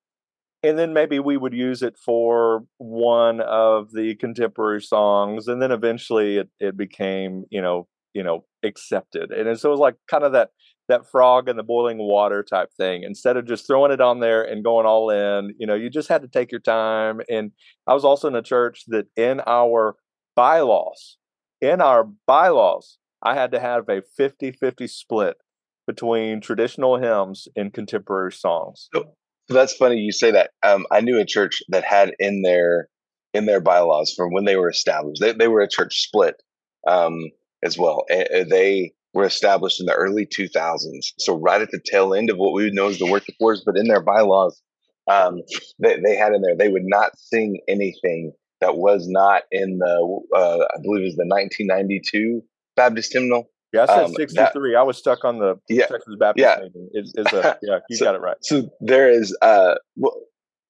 and 0.63 0.77
then 0.77 0.93
maybe 0.93 1.19
we 1.19 1.37
would 1.37 1.53
use 1.53 1.81
it 1.81 1.97
for 1.97 2.65
one 2.77 3.41
of 3.41 3.91
the 3.91 4.15
contemporary 4.15 4.81
songs 4.81 5.47
and 5.47 5.61
then 5.61 5.71
eventually 5.71 6.37
it, 6.37 6.49
it 6.59 6.77
became 6.77 7.45
you 7.49 7.61
know 7.61 7.87
you 8.13 8.23
know 8.23 8.43
accepted. 8.63 9.31
And 9.31 9.59
so 9.59 9.69
it 9.69 9.71
was 9.71 9.79
like 9.79 9.95
kind 10.07 10.23
of 10.23 10.33
that 10.33 10.49
that 10.89 11.09
frog 11.09 11.49
in 11.49 11.57
the 11.57 11.63
boiling 11.63 11.97
water 11.97 12.43
type 12.43 12.69
thing. 12.77 13.03
Instead 13.03 13.37
of 13.37 13.45
just 13.45 13.67
throwing 13.67 13.91
it 13.91 14.01
on 14.01 14.19
there 14.19 14.43
and 14.43 14.63
going 14.63 14.85
all 14.85 15.09
in 15.09 15.53
you 15.57 15.67
know 15.67 15.75
you 15.75 15.89
just 15.89 16.09
had 16.09 16.21
to 16.23 16.27
take 16.27 16.51
your 16.51 16.61
time. 16.61 17.21
And 17.29 17.51
i 17.87 17.93
was 17.93 18.03
also 18.03 18.27
in 18.27 18.35
a 18.35 18.41
church 18.41 18.83
that 18.87 19.07
in 19.15 19.41
our 19.47 19.95
bylaws 20.35 21.17
in 21.61 21.81
our 21.81 22.07
bylaws 22.27 22.97
i 23.23 23.33
had 23.35 23.51
to 23.51 23.59
have 23.59 23.87
a 23.89 24.01
50-50 24.19 24.89
split 24.89 25.37
between 25.85 26.41
traditional 26.41 26.97
hymns 26.97 27.47
and 27.55 27.73
contemporary 27.73 28.33
songs. 28.33 28.89
So, 28.93 29.13
so 29.47 29.53
that's 29.53 29.73
funny 29.73 29.95
you 29.95 30.11
say 30.11 30.31
that. 30.31 30.51
Um, 30.61 30.85
i 30.91 31.01
knew 31.01 31.17
a 31.19 31.25
church 31.25 31.63
that 31.69 31.85
had 31.85 32.13
in 32.19 32.41
their 32.41 32.89
in 33.33 33.45
their 33.45 33.61
bylaws 33.61 34.13
from 34.15 34.33
when 34.33 34.45
they 34.45 34.57
were 34.57 34.69
established. 34.69 35.21
They, 35.21 35.31
they 35.31 35.47
were 35.47 35.61
a 35.61 35.69
church 35.69 36.01
split 36.01 36.41
um, 36.87 37.17
as 37.63 37.77
well. 37.77 38.05
And 38.09 38.49
they 38.49 38.93
were 39.13 39.25
established 39.25 39.79
in 39.79 39.85
the 39.85 39.93
early 39.93 40.25
2000s. 40.25 41.13
So 41.19 41.37
right 41.37 41.61
at 41.61 41.71
the 41.71 41.81
tail 41.85 42.13
end 42.13 42.29
of 42.29 42.37
what 42.37 42.53
we 42.53 42.63
would 42.63 42.73
know 42.73 42.87
as 42.87 42.99
the 42.99 43.09
worship 43.09 43.35
wars, 43.39 43.63
but 43.65 43.77
in 43.77 43.87
their 43.87 44.01
bylaws, 44.01 44.61
um, 45.09 45.41
they, 45.79 45.99
they 45.99 46.15
had 46.15 46.33
in 46.33 46.41
there 46.41 46.55
they 46.57 46.69
would 46.69 46.85
not 46.85 47.17
sing 47.17 47.59
anything 47.67 48.33
that 48.59 48.75
was 48.75 49.07
not 49.07 49.43
in 49.51 49.77
the 49.77 50.19
uh, 50.35 50.65
I 50.75 50.81
believe 50.81 51.01
it 51.01 51.05
was 51.05 51.15
the 51.15 51.27
1992 51.27 52.41
Baptist 52.77 53.11
hymnal. 53.11 53.49
Yeah, 53.73 53.83
I 53.83 53.85
said 53.87 54.05
um, 54.05 54.13
63. 54.13 54.71
That, 54.71 54.79
I 54.79 54.83
was 54.83 54.97
stuck 54.97 55.25
on 55.25 55.39
the 55.39 55.55
yeah, 55.67 55.87
Texas 55.87 56.15
Baptist 56.17 56.41
yeah. 56.41 56.67
Is, 56.93 57.13
is 57.17 57.33
a, 57.33 57.57
yeah, 57.63 57.79
you 57.89 57.97
so, 57.97 58.05
got 58.05 58.15
it 58.15 58.21
right. 58.21 58.37
So 58.41 58.69
there 58.79 59.11
is 59.11 59.37
uh, 59.41 59.75
well, 59.97 60.15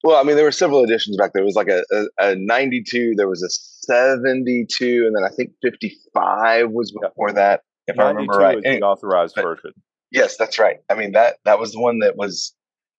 well, 0.03 0.19
I 0.19 0.23
mean, 0.23 0.35
there 0.35 0.45
were 0.45 0.51
several 0.51 0.83
editions 0.83 1.17
back 1.17 1.33
there. 1.33 1.43
It 1.43 1.45
was 1.45 1.55
like 1.55 1.67
a, 1.67 1.83
a, 1.91 2.31
a 2.31 2.35
92, 2.35 3.13
there 3.17 3.27
was 3.27 3.43
a 3.43 3.49
72, 3.49 5.05
and 5.05 5.15
then 5.15 5.23
I 5.23 5.33
think 5.35 5.51
55 5.61 6.71
was 6.71 6.91
before 6.91 7.29
yeah. 7.29 7.33
that 7.33 7.61
if 7.87 7.99
I 7.99 8.09
remember 8.09 8.33
right. 8.33 8.57
Is 8.57 8.63
the 8.63 8.81
authorized 8.81 9.33
but, 9.35 9.43
version. 9.43 9.71
Yes, 10.11 10.37
that's 10.37 10.59
right. 10.59 10.77
I 10.89 10.95
mean 10.95 11.13
that 11.13 11.37
that 11.45 11.59
was 11.59 11.73
the 11.73 11.81
one 11.81 11.99
that 11.99 12.15
was, 12.15 12.53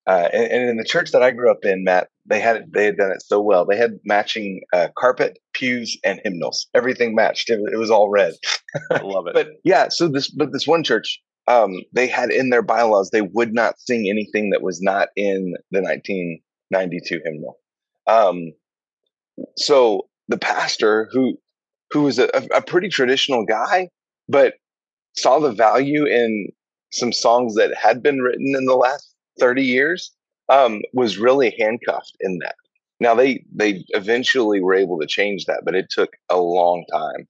uh, 0.06 0.28
and, 0.32 0.44
and, 0.44 0.70
in 0.70 0.76
the 0.76 0.84
church 0.84 1.12
that 1.12 1.22
I 1.22 1.30
grew 1.30 1.50
up 1.50 1.64
in, 1.64 1.84
Matt, 1.84 2.08
they 2.26 2.40
had 2.40 2.72
they 2.72 2.86
had 2.86 2.96
done 2.96 3.10
it 3.10 3.22
so 3.22 3.40
well. 3.40 3.64
They 3.64 3.76
had 3.76 3.98
matching 4.04 4.62
uh, 4.72 4.88
carpet, 4.96 5.38
pews, 5.58 5.98
and 6.04 6.20
hymnals. 6.24 6.68
Everything 6.74 7.14
matched. 7.14 7.50
It, 7.50 7.60
it 7.72 7.76
was 7.76 7.90
all 7.90 8.08
red. 8.08 8.34
I 8.92 9.00
love 9.00 9.26
it. 9.26 9.34
but 9.34 9.48
yeah, 9.64 9.88
so 9.88 10.08
this 10.08 10.30
but 10.30 10.52
this 10.52 10.66
one 10.66 10.84
church, 10.84 11.20
um, 11.46 11.74
they 11.92 12.06
had 12.06 12.30
in 12.30 12.50
their 12.50 12.62
bylaws 12.62 13.10
they 13.10 13.22
would 13.22 13.52
not 13.52 13.78
sing 13.78 14.08
anything 14.08 14.50
that 14.50 14.62
was 14.62 14.80
not 14.80 15.08
in 15.16 15.54
the 15.70 15.80
1992 15.80 17.20
hymnal. 17.24 17.58
Um, 18.06 18.52
so 19.56 20.08
the 20.28 20.38
pastor 20.38 21.08
who 21.12 21.38
who 21.90 22.02
was 22.02 22.18
a, 22.18 22.28
a 22.54 22.62
pretty 22.62 22.88
traditional 22.88 23.44
guy, 23.44 23.88
but 24.28 24.54
saw 25.16 25.38
the 25.38 25.52
value 25.52 26.06
in 26.06 26.48
some 26.92 27.12
songs 27.12 27.54
that 27.54 27.74
had 27.74 28.02
been 28.02 28.20
written 28.20 28.54
in 28.56 28.64
the 28.66 28.76
last 28.76 29.14
30 29.40 29.62
years 29.62 30.12
um, 30.48 30.80
was 30.92 31.18
really 31.18 31.54
handcuffed 31.58 32.16
in 32.20 32.38
that 32.38 32.54
now 33.00 33.14
they 33.14 33.44
they 33.54 33.84
eventually 33.90 34.60
were 34.60 34.74
able 34.74 34.98
to 35.00 35.06
change 35.06 35.44
that 35.46 35.62
but 35.64 35.74
it 35.74 35.86
took 35.90 36.10
a 36.30 36.38
long 36.38 36.84
time. 36.92 37.26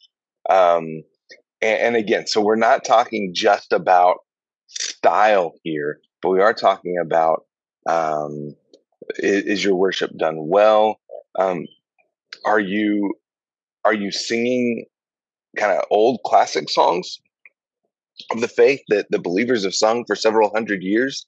Um, 0.51 1.03
and, 1.61 1.81
and 1.81 1.97
again 1.97 2.27
so 2.27 2.41
we're 2.41 2.57
not 2.57 2.85
talking 2.85 3.33
just 3.35 3.73
about 3.73 4.19
style 4.67 5.55
here 5.63 6.01
but 6.23 6.31
we 6.31 6.41
are 6.41 6.55
talking 6.55 6.97
about 7.01 7.45
um, 7.89 8.55
is, 9.19 9.45
is, 9.45 9.65
your 9.65 9.75
worship 9.75 10.11
done 10.17 10.49
well? 10.49 11.01
Um, 11.39 11.67
are 12.45 12.61
you 12.61 13.15
are 13.85 13.95
you 13.95 14.11
singing 14.11 14.85
kind 15.57 15.73
of 15.73 15.85
old 15.91 16.21
classic 16.25 16.69
songs 16.69 17.19
of 18.31 18.41
the 18.41 18.49
faith 18.49 18.81
that 18.89 19.07
the 19.11 19.19
believers 19.19 19.65
have 19.65 19.75
sung 19.75 20.05
for 20.07 20.17
several 20.17 20.51
hundred 20.53 20.83
years? 20.83 21.27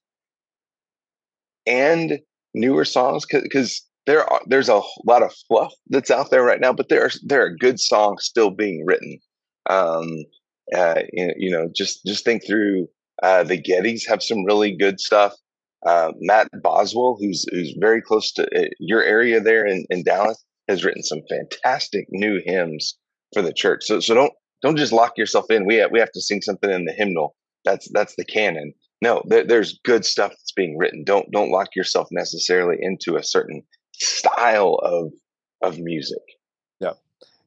And 1.66 2.20
newer 2.54 2.84
songs? 2.84 3.24
Because 3.30 3.82
there 4.10 4.28
are 4.28 4.40
there's 4.46 4.68
a 4.68 4.80
lot 5.06 5.22
of 5.22 5.32
fluff 5.46 5.72
that's 5.88 6.10
out 6.10 6.30
there 6.30 6.42
right 6.42 6.60
now 6.60 6.72
but 6.72 6.88
there 6.88 7.04
are 7.04 7.10
there 7.22 7.44
are 7.44 7.54
good 7.54 7.78
songs 7.78 8.24
still 8.24 8.50
being 8.50 8.84
written 8.84 9.18
um 9.68 10.08
uh 10.74 11.02
you, 11.12 11.50
know 11.50 11.68
just 11.74 12.04
just 12.04 12.24
think 12.24 12.44
through 12.44 12.88
uh 13.22 13.44
the 13.44 13.60
gettys 13.60 14.02
have 14.08 14.22
some 14.22 14.44
really 14.44 14.76
good 14.76 14.98
stuff 14.98 15.32
uh, 15.86 16.12
matt 16.20 16.48
boswell 16.62 17.16
who's 17.20 17.46
who's 17.52 17.74
very 17.78 18.02
close 18.02 18.32
to 18.32 18.42
uh, 18.54 18.68
your 18.80 19.02
area 19.02 19.40
there 19.40 19.64
in, 19.64 19.86
in 19.90 20.02
dallas 20.02 20.44
has 20.68 20.84
written 20.84 21.02
some 21.02 21.20
fantastic 21.30 22.06
new 22.10 22.40
hymns 22.44 22.98
for 23.32 23.42
the 23.42 23.52
church 23.52 23.84
so 23.84 24.00
so 24.00 24.12
don't 24.12 24.32
don't 24.62 24.76
just 24.76 24.92
lock 24.92 25.16
yourself 25.16 25.50
in. 25.50 25.66
We 25.66 25.76
have, 25.76 25.90
we 25.90 26.00
have 26.00 26.12
to 26.12 26.20
sing 26.20 26.42
something 26.42 26.70
in 26.70 26.84
the 26.84 26.92
hymnal. 26.92 27.34
That's 27.64 27.88
that's 27.92 28.14
the 28.16 28.24
canon. 28.24 28.72
No, 29.02 29.22
there, 29.26 29.44
there's 29.44 29.78
good 29.84 30.04
stuff 30.04 30.30
that's 30.30 30.52
being 30.52 30.76
written. 30.78 31.04
Don't 31.04 31.30
don't 31.30 31.50
lock 31.50 31.68
yourself 31.74 32.08
necessarily 32.10 32.76
into 32.80 33.16
a 33.16 33.22
certain 33.22 33.62
style 34.00 34.74
of 34.82 35.12
of 35.62 35.78
music. 35.78 36.22
Yeah, 36.80 36.92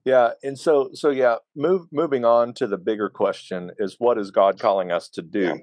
yeah, 0.06 0.32
and 0.44 0.58
so 0.58 0.90
so 0.94 1.10
yeah. 1.10 1.38
Move 1.56 1.88
moving 1.92 2.26
on 2.26 2.54
to 2.56 2.68
the 2.68 2.78
bigger 2.78 3.10
question 3.10 3.72
is 3.78 3.96
what 4.00 4.18
is 4.18 4.32
God 4.32 4.60
calling 4.60 4.92
us 4.92 5.10
to 5.10 5.22
do? 5.22 5.42
Yeah. 5.42 5.56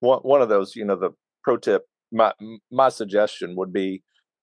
One 0.00 0.20
one 0.20 0.42
of 0.42 0.48
those, 0.48 0.76
you 0.76 0.84
know, 0.84 0.96
the 0.96 1.10
pro 1.42 1.56
tip. 1.56 1.84
My 2.12 2.32
my 2.70 2.88
suggestion 2.88 3.56
would 3.56 3.72
be 3.72 4.02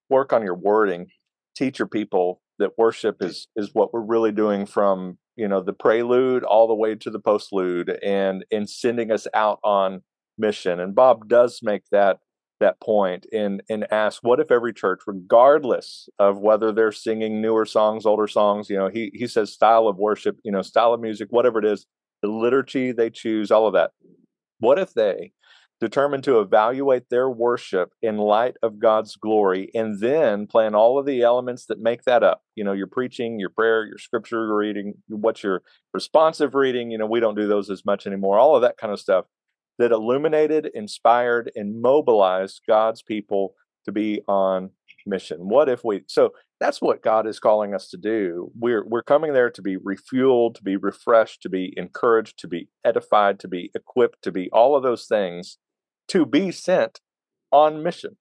work 0.10 0.34
on 0.34 0.43
your 0.43 0.55
wording. 0.55 1.08
Teach 1.55 1.79
your 1.79 1.88
people 1.88 2.41
that 2.62 2.77
worship 2.77 3.17
is 3.22 3.48
is 3.55 3.72
what 3.74 3.93
we're 3.93 4.01
really 4.01 4.31
doing 4.31 4.65
from 4.65 5.17
you 5.36 5.48
know 5.48 5.62
the 5.62 5.74
prelude 5.74 6.43
all 6.43 6.67
the 6.67 6.75
way 6.75 6.96
to 6.96 7.10
the 7.10 7.20
postlude 7.20 7.98
and 8.03 8.46
in 8.51 8.67
sending 8.67 9.12
us 9.12 9.27
out 9.34 9.60
on 9.63 10.01
mission 10.38 10.79
and 10.79 10.96
bob 10.96 11.27
does 11.27 11.60
make 11.63 11.84
that 11.91 12.20
that 12.62 12.80
point 12.80 13.25
and 13.34 13.62
and 13.70 13.86
ask 13.91 14.24
what 14.24 14.39
if 14.39 14.51
every 14.51 14.74
church 14.74 15.01
regardless 15.06 16.08
of 16.18 16.39
whether 16.39 16.72
they're 16.72 16.91
singing 16.91 17.41
newer 17.41 17.65
songs 17.65 18.06
older 18.06 18.27
songs 18.27 18.70
you 18.70 18.77
know 18.77 18.88
he 18.88 19.12
he 19.13 19.27
says 19.27 19.51
style 19.51 19.88
of 19.88 19.98
worship 19.98 20.38
you 20.44 20.51
know 20.51 20.62
style 20.62 20.94
of 20.94 21.01
music 21.01 21.27
whatever 21.32 21.60
it 21.60 21.65
is 21.65 21.86
the 22.22 22.30
liturgy 22.30 22.91
they 22.91 23.10
choose 23.10 23.51
all 23.51 23.68
of 23.68 23.74
that 23.74 23.91
what 24.60 24.80
if 24.80 24.94
they 24.94 25.34
determined 25.82 26.24
to 26.24 26.39
evaluate 26.39 27.10
their 27.10 27.27
worship 27.27 27.91
in 28.03 28.18
light 28.18 28.56
of 28.62 28.77
God's 28.77 29.15
glory 29.15 29.72
and 29.74 30.00
then 30.00 30.46
plan 30.46 30.75
all 30.75 31.00
of 31.00 31.08
the 31.08 31.24
elements 31.24 31.65
that 31.65 31.80
make 31.80 32.03
that 32.03 32.22
up. 32.22 32.44
You 32.56 32.63
know, 32.63 32.72
your 32.72 32.86
preaching, 32.86 33.39
your 33.39 33.50
prayer, 33.50 33.84
your 33.84 33.98
scripture 33.98 34.56
reading, 34.56 34.94
what's 35.08 35.41
your 35.41 35.63
responsive 35.91 36.53
reading. 36.53 36.91
You 36.91 37.00
know, 37.00 37.08
we 37.08 37.20
don't 37.20 37.34
do 37.34 37.48
those 37.48 37.72
as 37.72 37.84
much 37.84 38.06
anymore, 38.06 38.38
all 38.38 38.56
of 38.56 38.62
that 38.62 38.77
kind 38.77 38.94
of 38.94 39.00
stuff 39.00 39.25
that 39.81 39.91
illuminated, 39.91 40.69
inspired, 40.73 41.51
and 41.55 41.81
mobilized 41.81 42.61
God's 42.67 43.01
people 43.01 43.55
to 43.85 43.91
be 43.91 44.21
on 44.27 44.69
mission. 45.05 45.39
What 45.50 45.67
if 45.67 45.83
we 45.83 46.03
so 46.07 46.31
that's 46.59 46.79
what 46.79 47.01
God 47.01 47.25
is 47.25 47.39
calling 47.39 47.73
us 47.73 47.89
to 47.89 47.97
do. 47.97 48.51
We're 48.57 48.85
we're 48.85 49.01
coming 49.01 49.33
there 49.33 49.50
to 49.50 49.61
be 49.61 49.77
refueled, 49.77 50.55
to 50.55 50.63
be 50.63 50.77
refreshed, 50.77 51.41
to 51.41 51.50
be 51.50 51.73
encouraged, 51.75 52.38
to 52.39 52.47
be 52.47 52.69
edified, 52.85 53.39
to 53.39 53.47
be 53.47 53.71
equipped, 53.73 54.21
to 54.21 54.31
be 54.31 54.50
all 54.51 54.75
of 54.75 54.83
those 54.83 55.07
things 55.07 55.57
to 56.11 56.25
be 56.25 56.51
sent 56.51 57.00
on 57.51 57.81
mission. 57.81 58.17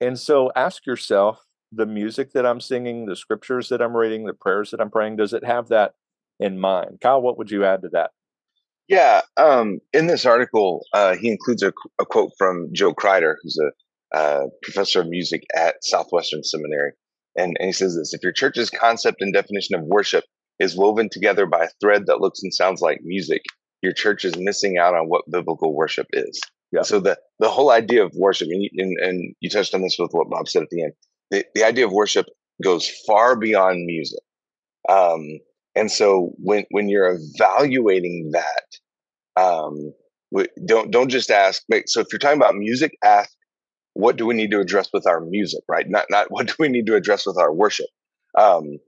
And 0.00 0.18
so 0.18 0.50
ask 0.56 0.86
yourself 0.86 1.44
the 1.70 1.86
music 1.86 2.32
that 2.32 2.46
I'm 2.46 2.60
singing, 2.60 3.06
the 3.06 3.16
scriptures 3.16 3.68
that 3.68 3.82
I'm 3.82 3.96
reading, 3.96 4.24
the 4.24 4.32
prayers 4.32 4.70
that 4.70 4.80
I'm 4.80 4.90
praying, 4.90 5.16
does 5.16 5.34
it 5.34 5.44
have 5.44 5.68
that 5.68 5.94
in 6.40 6.58
mind? 6.58 7.00
Kyle, 7.02 7.20
what 7.20 7.36
would 7.36 7.50
you 7.50 7.64
add 7.64 7.82
to 7.82 7.88
that? 7.90 8.10
Yeah, 8.88 9.22
um, 9.36 9.80
in 9.92 10.06
this 10.06 10.24
article, 10.24 10.84
uh, 10.92 11.16
he 11.16 11.28
includes 11.28 11.62
a, 11.62 11.72
a, 12.00 12.06
quote 12.06 12.30
from 12.38 12.68
Joe 12.72 12.94
Crider, 12.94 13.36
who's 13.42 13.58
a 13.58 14.16
uh, 14.16 14.46
professor 14.62 15.00
of 15.00 15.08
music 15.08 15.42
at 15.56 15.76
Southwestern 15.82 16.44
Seminary. 16.44 16.92
And, 17.36 17.56
and 17.58 17.66
he 17.66 17.72
says 17.72 17.96
this 17.96 18.14
If 18.14 18.22
your 18.22 18.32
church's 18.32 18.70
concept 18.70 19.20
and 19.20 19.32
definition 19.32 19.74
of 19.74 19.84
worship 19.84 20.24
is 20.60 20.76
woven 20.76 21.08
together 21.10 21.46
by 21.46 21.64
a 21.64 21.70
thread 21.80 22.06
that 22.06 22.20
looks 22.20 22.42
and 22.42 22.54
sounds 22.54 22.80
like 22.80 23.00
music, 23.02 23.42
your 23.82 23.92
church 23.92 24.24
is 24.24 24.36
missing 24.38 24.78
out 24.78 24.94
on 24.94 25.08
what 25.08 25.30
biblical 25.30 25.74
worship 25.74 26.06
is. 26.12 26.40
Yeah. 26.72 26.82
So 26.82 27.00
the 27.00 27.18
the 27.38 27.48
whole 27.48 27.70
idea 27.70 28.04
of 28.04 28.12
worship, 28.14 28.48
and 28.50 28.62
you, 28.62 28.70
and, 28.76 28.96
and 29.00 29.34
you 29.40 29.50
touched 29.50 29.74
on 29.74 29.82
this 29.82 29.96
with 29.98 30.12
what 30.12 30.30
Bob 30.30 30.48
said 30.48 30.62
at 30.62 30.70
the 30.70 30.84
end. 30.84 30.92
The, 31.30 31.44
the 31.54 31.64
idea 31.64 31.86
of 31.86 31.92
worship 31.92 32.26
goes 32.62 32.88
far 33.06 33.36
beyond 33.36 33.84
music. 33.84 34.20
Um, 34.88 35.40
and 35.76 35.90
so 35.90 36.32
when 36.38 36.64
when 36.70 36.88
you're 36.88 37.18
evaluating 37.18 38.32
that, 38.32 39.40
um, 39.40 39.92
don't 40.64 40.90
don't 40.90 41.10
just 41.10 41.30
ask. 41.30 41.62
So 41.86 42.00
if 42.00 42.08
you're 42.10 42.18
talking 42.18 42.40
about 42.40 42.56
music, 42.56 42.96
ask 43.04 43.30
what 43.92 44.16
do 44.16 44.26
we 44.26 44.34
need 44.34 44.50
to 44.50 44.60
address 44.60 44.88
with 44.92 45.06
our 45.06 45.20
music, 45.20 45.62
right? 45.68 45.88
Not 45.88 46.06
not 46.10 46.26
what 46.30 46.48
do 46.48 46.54
we 46.58 46.68
need 46.68 46.86
to 46.86 46.96
address 46.96 47.26
with 47.26 47.38
our 47.38 47.52
worship. 47.52 47.86
Um, 48.36 48.78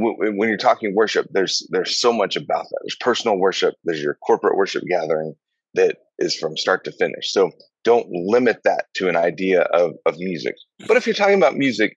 when 0.00 0.48
you're 0.48 0.56
talking 0.56 0.94
worship, 0.94 1.26
there's 1.32 1.66
there's 1.70 2.00
so 2.00 2.12
much 2.12 2.36
about 2.36 2.64
that. 2.64 2.78
There's 2.82 2.96
personal 3.00 3.38
worship. 3.38 3.74
There's 3.84 4.02
your 4.02 4.14
corporate 4.26 4.56
worship 4.56 4.84
gathering 4.88 5.34
that 5.74 5.96
is 6.18 6.36
from 6.36 6.56
start 6.56 6.84
to 6.84 6.92
finish. 6.92 7.32
So 7.32 7.50
don't 7.84 8.08
limit 8.10 8.58
that 8.64 8.86
to 8.94 9.08
an 9.08 9.16
idea 9.16 9.62
of, 9.62 9.92
of 10.06 10.18
music. 10.18 10.54
But 10.86 10.96
if 10.96 11.06
you're 11.06 11.14
talking 11.14 11.36
about 11.36 11.54
music, 11.54 11.96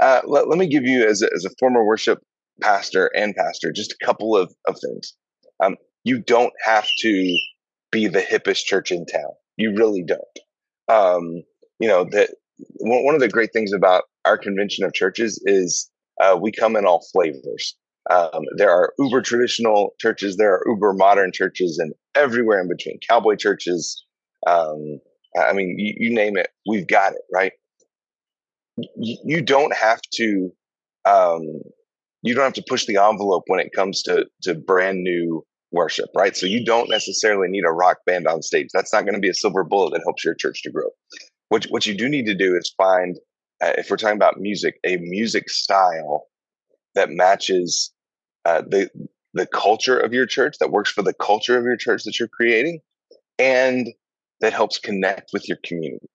uh, 0.00 0.20
let, 0.26 0.48
let 0.48 0.58
me 0.58 0.66
give 0.66 0.84
you, 0.84 1.06
as 1.08 1.22
a, 1.22 1.30
as 1.34 1.44
a 1.44 1.50
former 1.58 1.84
worship 1.84 2.18
pastor 2.60 3.10
and 3.14 3.34
pastor, 3.34 3.72
just 3.72 3.92
a 3.92 4.04
couple 4.04 4.36
of, 4.36 4.52
of 4.66 4.76
things. 4.80 5.14
Um, 5.62 5.76
you 6.04 6.20
don't 6.20 6.52
have 6.64 6.86
to 7.00 7.38
be 7.90 8.08
the 8.08 8.22
hippest 8.22 8.64
church 8.64 8.90
in 8.90 9.06
town. 9.06 9.30
You 9.56 9.74
really 9.76 10.02
don't. 10.02 10.38
Um, 10.88 11.42
you 11.78 11.88
know, 11.88 12.04
that 12.10 12.30
one 12.80 13.14
of 13.14 13.20
the 13.20 13.28
great 13.28 13.52
things 13.52 13.72
about 13.72 14.04
our 14.24 14.38
convention 14.38 14.84
of 14.84 14.92
churches 14.92 15.40
is 15.44 15.90
uh, 16.20 16.38
we 16.40 16.52
come 16.52 16.76
in 16.76 16.86
all 16.86 17.04
flavors. 17.12 17.76
Um, 18.10 18.42
there 18.56 18.70
are 18.70 18.92
uber 18.98 19.22
traditional 19.22 19.94
churches, 20.00 20.36
there 20.36 20.54
are 20.54 20.64
uber 20.66 20.92
modern 20.92 21.30
churches, 21.32 21.78
and 21.78 21.92
everywhere 22.14 22.60
in 22.60 22.68
between. 22.68 22.98
Cowboy 23.08 23.36
churches. 23.36 24.04
Um, 24.46 25.00
I 25.38 25.52
mean, 25.52 25.76
you, 25.78 25.94
you, 25.96 26.14
name 26.14 26.36
it, 26.36 26.48
we've 26.66 26.86
got 26.86 27.12
it, 27.12 27.22
right? 27.32 27.52
You, 28.96 29.40
don't 29.40 29.74
have 29.74 30.00
to. 30.14 30.50
Um, 31.04 31.60
you 32.22 32.34
don't 32.34 32.44
have 32.44 32.52
to 32.54 32.64
push 32.68 32.86
the 32.86 32.96
envelope 32.96 33.44
when 33.46 33.60
it 33.60 33.72
comes 33.74 34.02
to 34.02 34.26
to 34.42 34.54
brand 34.54 35.02
new 35.02 35.44
worship, 35.72 36.08
right? 36.14 36.36
So 36.36 36.46
you 36.46 36.64
don't 36.64 36.90
necessarily 36.90 37.48
need 37.48 37.64
a 37.66 37.72
rock 37.72 37.98
band 38.06 38.26
on 38.26 38.42
stage. 38.42 38.68
That's 38.72 38.92
not 38.92 39.02
going 39.02 39.14
to 39.14 39.20
be 39.20 39.30
a 39.30 39.34
silver 39.34 39.64
bullet 39.64 39.92
that 39.92 40.02
helps 40.04 40.24
your 40.24 40.34
church 40.34 40.62
to 40.62 40.70
grow. 40.70 40.88
What 41.48 41.64
what 41.66 41.86
you 41.86 41.94
do 41.96 42.08
need 42.08 42.26
to 42.26 42.34
do 42.34 42.54
is 42.56 42.72
find, 42.76 43.16
uh, 43.62 43.72
if 43.78 43.90
we're 43.90 43.96
talking 43.96 44.16
about 44.16 44.38
music, 44.38 44.74
a 44.84 44.96
music 44.98 45.50
style 45.50 46.26
that 46.94 47.10
matches 47.10 47.92
uh, 48.44 48.62
the 48.62 48.90
the 49.34 49.46
culture 49.46 49.98
of 49.98 50.12
your 50.12 50.26
church, 50.26 50.56
that 50.60 50.70
works 50.70 50.90
for 50.90 51.02
the 51.02 51.14
culture 51.14 51.56
of 51.58 51.64
your 51.64 51.76
church 51.76 52.04
that 52.04 52.18
you're 52.18 52.28
creating, 52.28 52.80
and 53.38 53.88
that 54.40 54.52
helps 54.52 54.78
connect 54.78 55.30
with 55.32 55.48
your 55.48 55.58
community, 55.64 56.06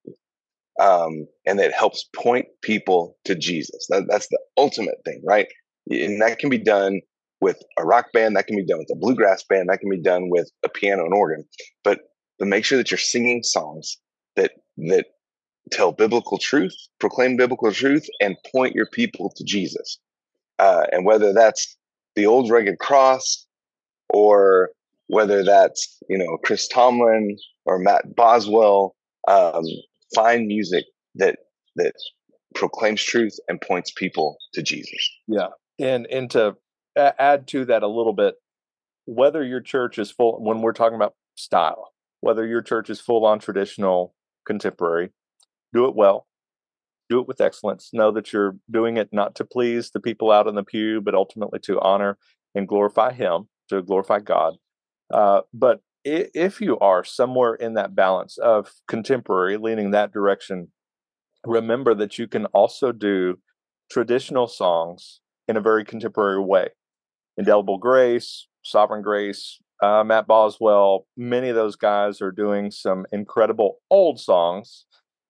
um, 0.79 1.27
and 1.45 1.59
that 1.59 1.73
helps 1.73 2.09
point 2.15 2.45
people 2.61 3.17
to 3.25 3.35
Jesus. 3.35 3.87
That, 3.89 4.05
that's 4.07 4.27
the 4.27 4.39
ultimate 4.57 4.97
thing, 5.03 5.21
right? 5.25 5.47
And 5.89 6.21
that 6.21 6.39
can 6.39 6.49
be 6.49 6.57
done 6.57 7.01
with 7.39 7.61
a 7.77 7.85
rock 7.85 8.07
band, 8.13 8.35
that 8.35 8.47
can 8.47 8.57
be 8.57 8.65
done 8.65 8.79
with 8.79 8.89
a 8.91 8.95
bluegrass 8.95 9.43
band, 9.43 9.69
that 9.69 9.79
can 9.79 9.89
be 9.89 10.01
done 10.01 10.29
with 10.29 10.49
a 10.65 10.69
piano 10.69 11.03
and 11.05 11.13
organ. 11.13 11.45
But 11.83 11.99
but 12.39 12.47
make 12.47 12.65
sure 12.65 12.77
that 12.77 12.91
you're 12.91 12.97
singing 12.97 13.43
songs 13.43 13.97
that 14.35 14.51
that 14.77 15.05
tell 15.71 15.91
biblical 15.91 16.37
truth, 16.37 16.75
proclaim 16.99 17.37
biblical 17.37 17.71
truth, 17.71 18.07
and 18.21 18.37
point 18.51 18.75
your 18.75 18.87
people 18.91 19.31
to 19.35 19.43
Jesus. 19.43 19.99
Uh, 20.59 20.85
and 20.91 21.05
whether 21.05 21.33
that's 21.33 21.75
the 22.15 22.25
old 22.25 22.49
rugged 22.49 22.79
cross, 22.79 23.45
or 24.09 24.69
whether 25.07 25.43
that's 25.43 25.99
you 26.09 26.17
know 26.17 26.37
Chris 26.43 26.67
Tomlin 26.67 27.37
or 27.65 27.79
Matt 27.79 28.15
Boswell, 28.15 28.95
um, 29.27 29.63
find 30.15 30.47
music 30.47 30.85
that 31.15 31.39
that 31.75 31.93
proclaims 32.55 33.03
truth 33.03 33.37
and 33.47 33.61
points 33.61 33.91
people 33.91 34.37
to 34.53 34.61
Jesus. 34.61 35.09
Yeah, 35.27 35.47
and 35.79 36.07
and 36.07 36.29
to 36.31 36.55
add 36.95 37.47
to 37.47 37.65
that 37.65 37.83
a 37.83 37.87
little 37.87 38.13
bit, 38.13 38.35
whether 39.05 39.43
your 39.43 39.61
church 39.61 39.99
is 39.99 40.11
full 40.11 40.43
when 40.43 40.61
we're 40.61 40.73
talking 40.73 40.95
about 40.95 41.15
style, 41.35 41.93
whether 42.21 42.45
your 42.45 42.61
church 42.61 42.89
is 42.89 42.99
full 42.99 43.25
on 43.25 43.39
traditional, 43.39 44.13
contemporary, 44.45 45.11
do 45.73 45.85
it 45.87 45.95
well, 45.95 46.27
do 47.09 47.19
it 47.19 47.27
with 47.27 47.41
excellence. 47.41 47.89
Know 47.93 48.11
that 48.11 48.33
you're 48.33 48.55
doing 48.69 48.97
it 48.97 49.09
not 49.11 49.35
to 49.35 49.45
please 49.45 49.91
the 49.91 49.99
people 49.99 50.31
out 50.31 50.47
in 50.47 50.55
the 50.55 50.63
pew, 50.63 51.01
but 51.01 51.15
ultimately 51.15 51.59
to 51.59 51.79
honor 51.79 52.17
and 52.55 52.67
glorify 52.67 53.13
Him, 53.13 53.47
to 53.69 53.81
glorify 53.81 54.19
God. 54.19 54.55
Uh, 55.13 55.41
but 55.53 55.81
if 56.03 56.61
you 56.61 56.79
are 56.79 57.03
somewhere 57.03 57.55
in 57.55 57.73
that 57.73 57.95
balance 57.95 58.37
of 58.37 58.71
contemporary, 58.87 59.57
leaning 59.57 59.91
that 59.91 60.13
direction, 60.13 60.69
remember 61.45 61.93
that 61.93 62.17
you 62.17 62.27
can 62.27 62.45
also 62.47 62.91
do 62.91 63.39
traditional 63.91 64.47
songs 64.47 65.21
in 65.47 65.57
a 65.57 65.61
very 65.61 65.85
contemporary 65.85 66.39
way. 66.39 66.69
Indelible 67.37 67.77
Grace, 67.77 68.47
Sovereign 68.63 69.01
Grace, 69.01 69.59
uh, 69.81 70.03
Matt 70.03 70.27
Boswell, 70.27 71.05
many 71.15 71.49
of 71.49 71.55
those 71.55 71.75
guys 71.75 72.21
are 72.21 72.31
doing 72.31 72.71
some 72.71 73.05
incredible 73.11 73.77
old 73.89 74.19
songs 74.19 74.85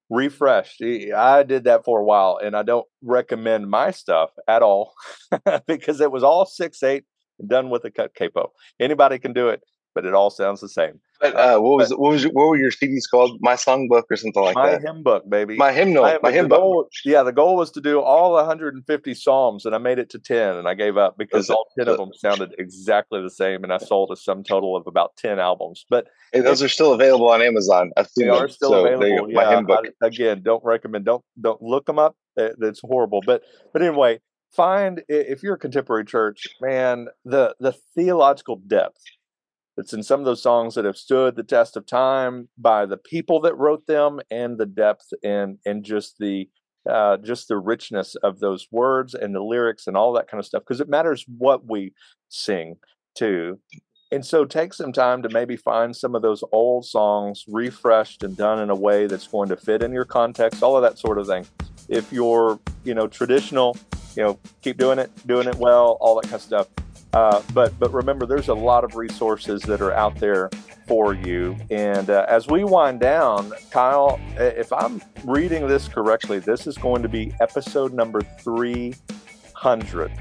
refreshed. 0.10 0.82
I 0.82 1.44
did 1.44 1.66
that 1.66 1.84
for 1.84 2.00
a 2.00 2.04
while 2.04 2.40
and 2.42 2.56
I 2.56 2.64
don't 2.64 2.88
recommend 3.02 3.70
my 3.70 3.92
stuff 3.92 4.30
at 4.48 4.62
all 4.62 4.94
because 5.68 6.00
it 6.00 6.12
was 6.12 6.24
all 6.24 6.46
six 6.46 6.82
eight 6.82 7.04
done 7.46 7.70
with 7.70 7.84
a 7.84 7.92
cut 7.92 8.16
capo. 8.16 8.52
Anybody 8.80 9.20
can 9.20 9.34
do 9.34 9.50
it, 9.50 9.62
but 9.98 10.06
it 10.06 10.14
all 10.14 10.30
sounds 10.30 10.62
the 10.62 10.70
same. 10.70 11.00
But 11.20 11.36
uh, 11.36 11.58
what 11.58 11.78
was 11.78 11.90
what 11.90 12.12
was 12.12 12.24
what 12.26 12.50
were 12.50 12.56
your 12.56 12.70
CDs 12.70 13.10
called? 13.10 13.40
My 13.42 13.54
songbook 13.54 14.04
or 14.12 14.16
something 14.16 14.44
like 14.44 14.54
my 14.54 14.70
that. 14.70 14.84
My 14.84 14.92
hymn 14.92 15.02
book, 15.02 15.28
baby. 15.28 15.58
My 15.58 15.72
hymnal. 15.74 16.04
My, 16.04 16.20
my 16.22 16.32
hymn 16.32 16.50
book. 16.50 16.92
Yeah, 17.04 17.24
the 17.24 17.32
goal 17.32 17.56
was 17.56 17.72
to 17.72 17.82
do 17.82 18.00
all 18.00 18.34
150 18.34 19.14
psalms, 19.16 19.66
and 19.66 19.74
I 19.74 19.80
made 19.80 19.98
it 19.98 20.12
to 20.12 20.20
10, 20.20 20.58
and 20.58 20.68
I 20.68 20.76
gave 20.76 20.98
up 20.98 21.18
because 21.18 21.50
all 21.50 21.66
10 21.80 21.88
of 21.88 21.98
them 21.98 22.12
sounded 22.14 22.54
exactly 22.60 23.24
the 23.24 23.32
same, 23.32 23.64
and 23.64 23.74
I 23.74 23.80
sold 23.80 24.12
a 24.12 24.16
sum 24.16 24.44
total 24.44 24.76
of 24.76 24.86
about 24.86 25.18
10 25.18 25.40
albums. 25.40 25.84
But 25.90 26.06
hey, 26.32 26.42
those 26.42 26.62
are 26.62 26.70
still 26.70 26.94
available 26.94 27.32
on 27.32 27.42
Amazon. 27.42 27.90
they 27.96 28.26
them. 28.26 28.36
are 28.36 28.48
still 28.48 28.70
so 28.70 28.86
available. 28.86 29.32
Yeah, 29.32 29.36
my 29.36 29.56
hymn 29.56 29.66
book. 29.66 29.88
I, 30.04 30.06
again, 30.06 30.44
don't 30.44 30.64
recommend. 30.64 31.06
Don't 31.06 31.26
don't 31.42 31.64
look 31.64 31.88
them 31.88 31.98
up. 31.98 32.16
It's 32.36 32.82
horrible. 32.82 33.24
But 33.26 33.42
but 33.74 33.82
anyway, 33.82 34.20
find 34.52 35.02
if 35.10 35.42
you're 35.42 35.56
a 35.56 35.60
contemporary 35.60 36.06
church, 36.06 36.46
man, 36.62 37.08
the 37.26 37.56
the 37.60 37.74
theological 37.96 38.58
depth 38.68 39.02
it's 39.78 39.94
in 39.94 40.04
some 40.04 40.20
of 40.20 40.26
those 40.26 40.42
songs 40.42 40.76
that 40.76 40.86
have 40.86 40.98
stood 40.98 41.36
the 41.36 41.44
test 41.44 41.78
of 41.78 41.86
time 41.86 42.50
by 42.58 42.86
the 42.86 42.98
people 42.98 43.40
that 43.42 43.58
wrote 43.58 43.86
them 43.86 44.20
and 44.32 44.58
the 44.58 44.66
depth 44.66 45.14
and 45.24 45.60
and 45.66 45.84
just 45.84 46.18
the 46.20 46.50
uh, 46.90 47.18
just 47.18 47.48
the 47.48 47.58
richness 47.58 48.16
of 48.16 48.40
those 48.40 48.68
words 48.72 49.14
and 49.14 49.36
the 49.36 49.42
lyrics 49.42 49.88
and 49.88 49.98
all 49.98 50.14
that 50.14 50.30
kind 50.30 50.40
of 50.40 50.46
stuff 50.46 50.64
because 50.64 50.80
it 50.80 50.90
matters 50.90 51.26
what 51.38 51.70
we 51.70 51.94
sing 52.30 52.78
too. 53.16 53.60
And 54.10 54.26
so 54.26 54.46
take 54.46 54.74
some 54.74 54.94
time 54.94 55.22
to 55.24 55.30
maybe 55.30 55.58
find 55.58 55.94
some 55.94 56.16
of 56.16 56.22
those 56.22 56.42
old 56.54 56.86
songs 56.86 57.44
refreshed 57.50 58.24
and 58.24 58.38
done 58.38 58.60
in 58.60 58.70
a 58.70 58.76
way 58.76 59.06
that's 59.06 59.28
going 59.28 59.50
to 59.50 59.58
fit 59.58 59.84
in 59.84 59.92
your 59.92 60.06
context 60.06 60.64
all 60.64 60.78
of 60.78 60.82
that 60.84 60.98
sort 60.98 61.18
of 61.18 61.28
thing. 61.28 61.46
If 61.90 62.12
you're 62.12 62.60
you 62.84 62.94
know 62.94 63.08
traditional 63.08 63.78
you 64.16 64.24
know 64.24 64.40
keep 64.62 64.78
doing 64.78 64.98
it 64.98 65.12
doing 65.28 65.48
it 65.48 65.56
well 65.56 65.98
all 66.00 66.16
that 66.16 66.24
kind 66.24 66.36
of 66.36 66.42
stuff 66.42 66.68
uh, 67.14 67.42
but 67.54 67.78
but 67.80 67.94
remember, 67.94 68.26
there's 68.26 68.50
a 68.50 68.54
lot 68.54 68.84
of 68.84 68.96
resources 68.96 69.62
that 69.64 69.82
are 69.82 69.94
out 69.94 70.16
there 70.16 70.50
for 70.88 71.14
you. 71.14 71.58
And 71.70 72.10
uh, 72.10 72.26
as 72.30 72.48
we 72.48 72.64
wind 72.64 73.00
down, 73.00 73.52
Kyle, 73.72 74.20
if 74.38 74.72
I'm 74.72 75.02
reading 75.26 75.68
this 75.68 75.88
correctly, 75.88 76.40
this 76.40 76.66
is 76.68 76.78
going 76.78 77.02
to 77.04 77.10
be 77.10 77.34
episode 77.42 77.94
number 77.94 78.22
300. 78.22 80.12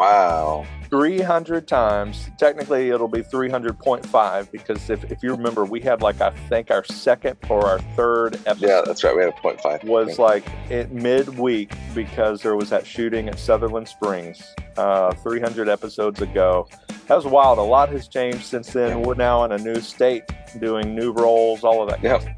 Wow. 0.00 0.64
300 0.88 1.68
times. 1.68 2.30
Technically, 2.38 2.88
it'll 2.88 3.06
be 3.06 3.20
300.5 3.20 4.50
because 4.50 4.88
if, 4.88 5.04
if 5.12 5.22
you 5.22 5.30
remember, 5.32 5.66
we 5.66 5.78
had 5.78 6.00
like, 6.00 6.22
I 6.22 6.30
think 6.30 6.70
our 6.70 6.84
second 6.84 7.36
or 7.50 7.66
our 7.66 7.80
third 7.94 8.36
episode. 8.46 8.66
Yeah, 8.66 8.80
that's 8.86 9.04
right. 9.04 9.14
We 9.14 9.24
had 9.24 9.34
a 9.34 9.36
0.5. 9.36 9.84
Was 9.84 10.18
like 10.18 10.46
it 10.70 10.90
midweek 10.90 11.74
because 11.94 12.40
there 12.40 12.56
was 12.56 12.70
that 12.70 12.86
shooting 12.86 13.28
at 13.28 13.38
Sutherland 13.38 13.88
Springs 13.88 14.42
uh, 14.78 15.12
300 15.16 15.68
episodes 15.68 16.22
ago. 16.22 16.66
That 17.06 17.16
was 17.16 17.26
wild. 17.26 17.58
A 17.58 17.62
lot 17.62 17.90
has 17.90 18.08
changed 18.08 18.44
since 18.44 18.72
then. 18.72 19.02
We're 19.02 19.16
now 19.16 19.44
in 19.44 19.52
a 19.52 19.58
new 19.58 19.82
state 19.82 20.24
doing 20.60 20.94
new 20.94 21.12
roles, 21.12 21.62
all 21.62 21.82
of 21.82 21.90
that. 21.90 22.02
Yeah. 22.02 22.34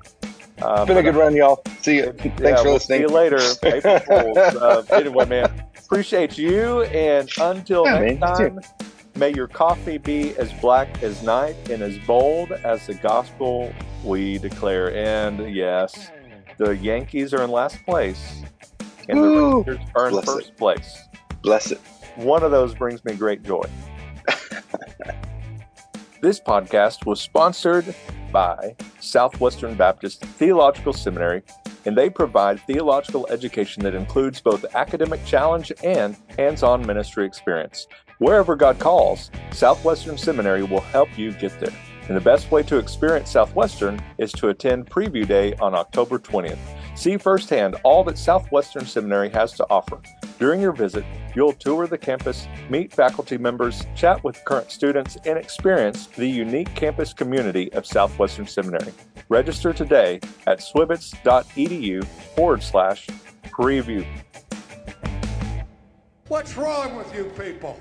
Uh, 0.61 0.79
it's 0.79 0.89
been 0.89 0.97
a 0.97 1.03
good 1.03 1.15
run, 1.15 1.37
y'all. 1.37 1.63
See 1.81 1.99
you. 1.99 2.13
Thanks 2.13 2.41
yeah, 2.41 2.57
for 2.57 2.65
we'll 2.65 2.73
listening. 2.75 2.99
See 2.99 3.03
you 3.03 3.09
later. 3.09 3.39
April 3.63 3.99
Fools. 4.01 4.37
Uh, 4.37 4.85
anyway, 4.91 5.27
man, 5.27 5.65
appreciate 5.93 6.39
you. 6.39 6.83
And 6.85 7.31
until 7.39 7.85
yeah, 7.85 7.99
next 7.99 8.21
man, 8.21 8.57
time, 8.57 8.61
may 9.17 9.33
your 9.35 9.47
coffee 9.47 9.99
be 9.99 10.35
as 10.37 10.53
black 10.55 11.03
as 11.03 11.23
night 11.23 11.57
and 11.69 11.83
as 11.83 11.99
bold 12.07 12.53
as 12.53 12.87
the 12.87 12.95
gospel 12.95 13.73
we 14.03 14.39
declare. 14.39 14.95
And 14.95 15.55
yes, 15.55 16.11
the 16.57 16.77
Yankees 16.77 17.35
are 17.35 17.43
in 17.43 17.51
last 17.51 17.85
place, 17.85 18.43
and 19.09 19.21
Woo! 19.21 19.65
the 19.65 19.73
Rangers 19.73 19.87
are 19.95 20.07
in 20.07 20.13
Bless 20.13 20.25
first 20.25 20.49
it. 20.51 20.57
place. 20.57 20.99
Bless 21.43 21.71
it. 21.71 21.81
One 22.17 22.43
of 22.43 22.51
those 22.51 22.75
brings 22.75 23.05
me 23.05 23.15
great 23.15 23.43
joy. 23.43 23.65
this 26.23 26.41
podcast 26.41 27.05
was 27.05 27.21
sponsored 27.21 27.95
by 28.31 28.77
Southwestern 29.01 29.75
Baptist 29.75 30.25
Theological 30.25 30.93
Seminary, 30.93 31.43
and 31.85 31.97
they 31.97 32.11
provide 32.11 32.61
theological 32.61 33.27
education 33.29 33.83
that 33.83 33.95
includes 33.95 34.41
both 34.41 34.65
academic 34.75 35.25
challenge 35.25 35.73
and 35.83 36.17
hands 36.37 36.63
on 36.63 36.87
ministry 36.87 37.27
experience. 37.27 37.87
Wherever 38.19 38.55
God 38.55 38.79
calls, 38.79 39.31
Southwestern 39.51 40.17
Seminary 40.17 40.63
will 40.63 40.81
help 40.81 41.19
you 41.19 41.33
get 41.33 41.59
there. 41.59 41.75
And 42.09 42.17
the 42.17 42.21
best 42.21 42.51
way 42.51 42.63
to 42.65 42.79
experience 42.79 43.31
Southwestern 43.31 44.01
is 44.19 44.33
to 44.33 44.49
attend 44.49 44.91
Preview 44.91 45.27
Day 45.27 45.55
on 45.55 45.75
October 45.75 46.19
20th. 46.19 46.59
See 46.95 47.17
firsthand 47.17 47.77
all 47.85 48.05
that 48.05 48.19
Southwestern 48.19 48.87
Seminary 48.87 49.31
has 49.31 49.53
to 49.55 49.67
offer. 49.71 50.01
During 50.43 50.61
your 50.61 50.73
visit, 50.73 51.05
you'll 51.37 51.53
tour 51.53 51.87
the 51.87 51.97
campus, 51.97 52.49
meet 52.69 52.93
faculty 52.93 53.39
members, 53.39 53.87
chat 53.95 54.25
with 54.25 54.45
current 54.45 54.73
students, 54.73 55.17
and 55.25 55.39
experience 55.39 56.09
the 56.09 56.27
unique 56.27 56.75
campus 56.75 57.13
community 57.13 57.73
of 57.75 57.87
Southwestern 57.87 58.49
Seminary. 58.49 58.93
Register 59.29 59.73
today 59.73 60.19
at 60.49 60.59
swbts.edu 60.59 62.05
forward 62.35 62.61
slash 62.61 63.07
preview. 63.51 64.05
What's 66.27 66.57
wrong 66.57 66.97
with 66.97 67.15
you 67.15 67.27
people? 67.39 67.79